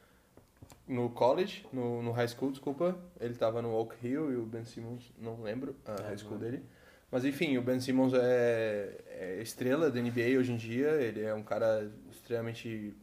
[0.87, 2.99] no college, no, no high school, desculpa.
[3.19, 6.39] Ele tava no Oak Hill e o Ben Simmons, não lembro a é, high school
[6.39, 6.63] dele.
[7.11, 10.91] Mas enfim, o Ben Simmons é, é estrela da NBA hoje em dia.
[10.91, 12.95] Ele é um cara extremamente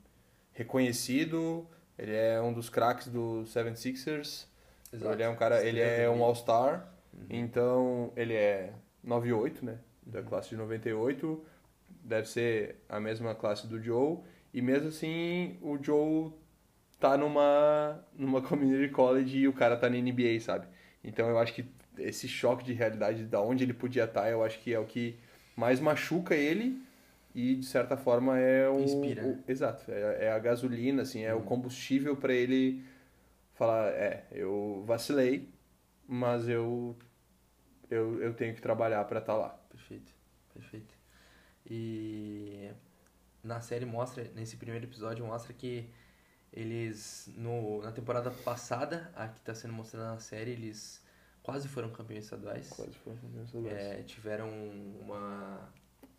[0.54, 1.68] reconhecido.
[1.98, 4.46] Ele é um dos craques do 76ers.
[4.94, 5.14] Exato.
[5.14, 6.94] Ele é um cara, ele é um All-Star.
[7.14, 7.26] Uhum.
[7.30, 8.74] Então, ele é
[9.04, 9.80] 98, né?
[10.08, 11.44] Da classe de 98,
[12.04, 14.20] deve ser a mesma classe do Joe,
[14.54, 16.32] e mesmo assim o Joe
[17.00, 20.68] tá numa, numa community college e o cara tá na NBA, sabe?
[21.04, 21.66] Então eu acho que
[21.98, 24.86] esse choque de realidade da onde ele podia estar, tá, eu acho que é o
[24.86, 25.18] que
[25.56, 26.82] mais machuca ele
[27.34, 29.26] e de certa forma é o, Inspira.
[29.26, 31.44] o exato, é, é, a gasolina, assim, é o uhum.
[31.44, 32.84] combustível para ele
[33.54, 35.50] falar, é, eu vacilei,
[36.08, 36.96] mas eu
[37.90, 39.57] eu, eu tenho que trabalhar para estar tá lá.
[39.88, 40.14] Perfeito,
[40.54, 40.94] perfeito.
[41.66, 42.70] E
[43.44, 45.90] na série mostra, nesse primeiro episódio, mostra que
[46.52, 51.02] eles, no, na temporada passada, a que está sendo mostrada na série, eles
[51.42, 52.70] quase foram campeões estaduais.
[52.70, 53.78] Quase foram campeões estaduais.
[53.78, 54.50] É, tiveram
[55.00, 55.72] uma,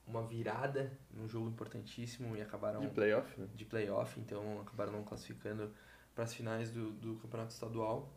[0.06, 2.80] uma virada num jogo importantíssimo e acabaram...
[2.80, 3.48] De playoff, né?
[3.54, 5.74] De playoff, então acabaram não classificando
[6.14, 8.14] para as finais do, do campeonato estadual.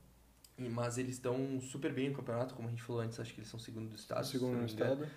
[0.58, 3.39] E, mas eles estão super bem no campeonato, como a gente falou antes, acho que
[3.39, 4.26] eles são segundo do estado.
[4.26, 5.08] Segundo no estado.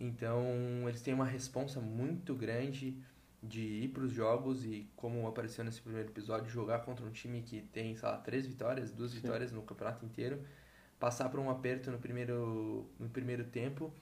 [0.00, 0.42] Então,
[0.88, 2.96] eles têm uma responsa muito grande
[3.42, 7.42] de ir para os jogos e, como apareceu nesse primeiro episódio, jogar contra um time
[7.42, 9.18] que tem, sei lá, três vitórias, duas Sim.
[9.20, 10.42] vitórias no campeonato inteiro,
[10.98, 13.92] passar por um aperto no primeiro, no primeiro tempo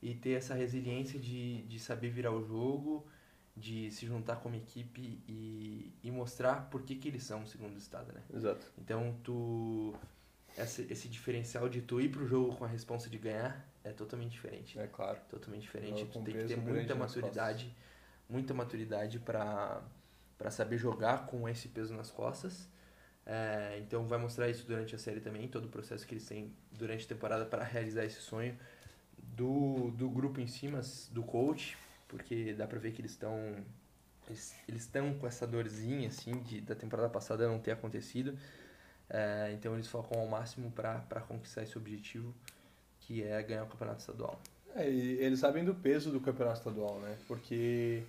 [0.00, 3.04] e ter essa resiliência de, de saber virar o jogo,
[3.56, 7.76] de se juntar como equipe e, e mostrar por que, que eles são o segundo
[7.76, 8.22] estado, né?
[8.32, 8.64] Exato.
[8.78, 9.92] Então, tu
[10.56, 14.32] esse, esse diferencial de tu ir pro jogo com a responsa de ganhar é totalmente
[14.32, 14.78] diferente.
[14.78, 15.18] É claro.
[15.28, 16.04] Totalmente diferente.
[16.06, 17.74] Tu tem que ter muita maturidade,
[18.28, 19.82] muita maturidade para
[20.36, 22.68] para saber jogar com esse peso nas costas.
[23.26, 26.54] É, então vai mostrar isso durante a série também, todo o processo que eles têm
[26.70, 28.56] durante a temporada para realizar esse sonho
[29.18, 30.80] do, do grupo em cima,
[31.10, 31.76] do coach,
[32.06, 33.64] porque dá para ver que eles estão
[34.30, 38.38] eles estão com essa dorzinha assim de da temporada passada não ter acontecido
[39.10, 42.34] é, então eles focam ao máximo para conquistar esse objetivo,
[43.08, 44.38] que é ganhar o campeonato estadual.
[44.76, 47.16] É, e eles sabem do peso do campeonato estadual, né?
[47.26, 48.02] Porque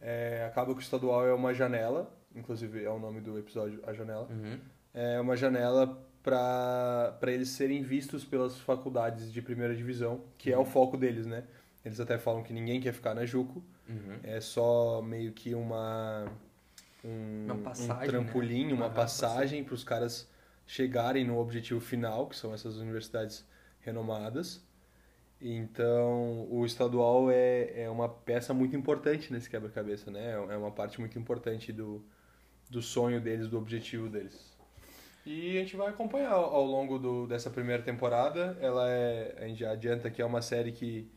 [0.00, 3.92] é, acaba que o estadual é uma janela, inclusive é o nome do episódio, a
[3.92, 4.28] janela.
[4.30, 4.60] Uhum.
[4.94, 10.54] É uma janela para eles serem vistos pelas faculdades de primeira divisão, que uhum.
[10.54, 10.66] é o uhum.
[10.66, 11.42] foco deles, né?
[11.84, 14.20] Eles até falam que ninguém quer ficar na Juco, uhum.
[14.22, 16.30] é só meio que uma
[17.04, 18.72] um, uma passagem, um trampolim, né?
[18.72, 20.28] uma, uma passagem para os caras
[20.64, 23.44] chegarem no objetivo final, que são essas universidades
[23.84, 24.64] renomadas.
[25.40, 30.32] Então, o estadual é, é uma peça muito importante nesse quebra-cabeça, né?
[30.32, 32.04] É uma parte muito importante do,
[32.70, 34.54] do sonho deles, do objetivo deles.
[35.26, 38.56] E a gente vai acompanhar ao longo do, dessa primeira temporada.
[38.60, 41.10] Ela é, a gente já adianta que é uma série que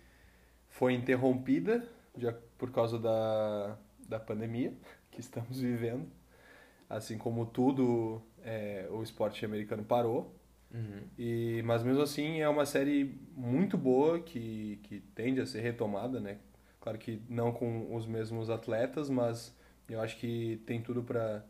[0.70, 1.88] foi interrompida
[2.18, 4.74] já por causa da, da pandemia
[5.11, 6.07] que estamos vivendo.
[6.89, 10.37] Assim como tudo é, o esporte americano parou.
[10.74, 11.01] Uhum.
[11.18, 16.20] E, mas mesmo assim é uma série muito boa que, que tende a ser retomada,
[16.20, 16.38] né?
[16.82, 19.55] Claro que não com os mesmos atletas, mas
[19.89, 21.43] eu acho que tem tudo para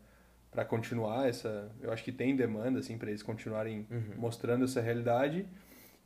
[0.50, 4.14] para continuar essa, eu acho que tem demanda assim para eles continuarem uhum.
[4.16, 5.46] mostrando essa realidade.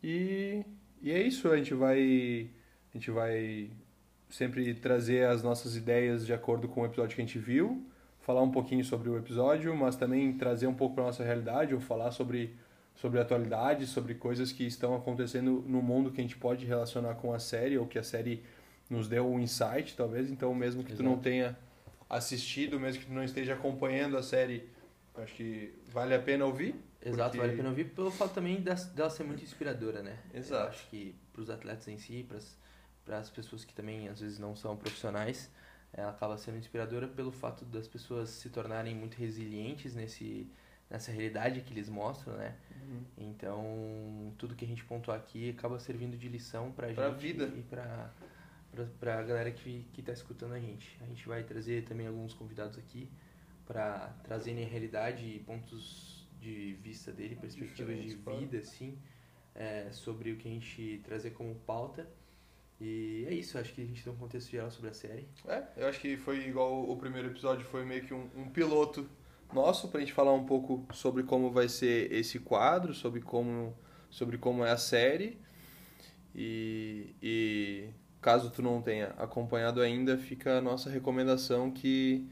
[0.02, 0.64] E,
[1.00, 2.50] e é isso, a gente vai
[2.92, 3.70] a gente vai
[4.28, 7.86] sempre trazer as nossas ideias de acordo com o episódio que a gente viu
[8.22, 11.80] falar um pouquinho sobre o episódio, mas também trazer um pouco para nossa realidade ou
[11.80, 12.54] falar sobre
[12.95, 17.32] sobre atualidades, sobre coisas que estão acontecendo no mundo que a gente pode relacionar com
[17.32, 18.45] a série ou que a série
[18.88, 20.30] nos deu um insight, talvez.
[20.30, 21.03] Então, mesmo que Exato.
[21.03, 21.59] tu não tenha
[22.09, 24.68] assistido, mesmo que tu não esteja acompanhando a série,
[25.14, 26.74] acho que vale a pena ouvir.
[27.05, 27.38] Exato, porque...
[27.38, 30.18] vale a pena ouvir pelo fato também dela ser muito inspiradora, né?
[30.32, 30.64] Exato.
[30.64, 32.26] Eu acho que para os atletas em si,
[33.05, 35.51] para as pessoas que também às vezes não são profissionais,
[35.93, 40.51] ela acaba sendo inspiradora pelo fato das pessoas se tornarem muito resilientes nesse
[40.93, 42.55] nessa realidade que eles mostram, né?
[42.82, 43.03] Uhum.
[43.16, 47.47] Então, tudo que a gente pontuou aqui acaba servindo de lição pra, pra gente vida.
[47.57, 48.12] e pra,
[49.01, 50.99] para a galera que está escutando a gente.
[51.01, 53.09] A gente vai trazer também alguns convidados aqui
[53.64, 58.99] para trazerem a realidade e pontos de vista dele, perspectivas de vida, assim,
[59.55, 62.07] é, sobre o que a gente trazer como pauta.
[62.78, 65.26] E é isso, acho que a gente tem um contexto geral sobre a série.
[65.47, 69.09] É, eu acho que foi igual o primeiro episódio, foi meio que um, um piloto
[69.53, 73.76] nosso para a gente falar um pouco sobre como vai ser esse quadro, sobre como,
[74.11, 75.38] sobre como é a série.
[76.34, 77.88] E, e
[78.20, 82.30] caso tu não tenha acompanhado ainda, fica a nossa recomendação que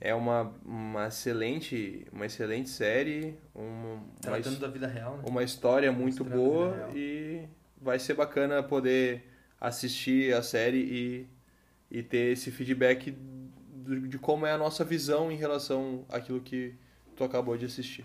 [0.00, 5.24] é uma, uma excelente uma excelente série, uma, Tratando uma, da vida real, né?
[5.26, 7.48] uma história muito boa e
[7.80, 9.24] vai ser bacana poder
[9.60, 13.16] assistir a série e, e ter esse feedback
[13.82, 16.74] de, de como é a nossa visão em relação àquilo que
[17.16, 18.04] tu acabou de assistir.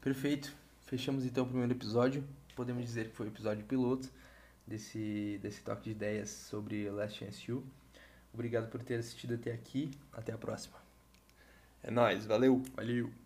[0.00, 0.52] Perfeito.
[0.86, 2.24] Fechamos então o primeiro episódio.
[2.54, 4.08] Podemos dizer que foi o episódio piloto
[4.66, 7.64] desse, desse toque de ideias sobre Last Chance U.
[8.32, 9.90] Obrigado por ter assistido até aqui.
[10.12, 10.76] Até a próxima.
[11.82, 12.62] É nóis, valeu.
[12.74, 13.25] Valeu.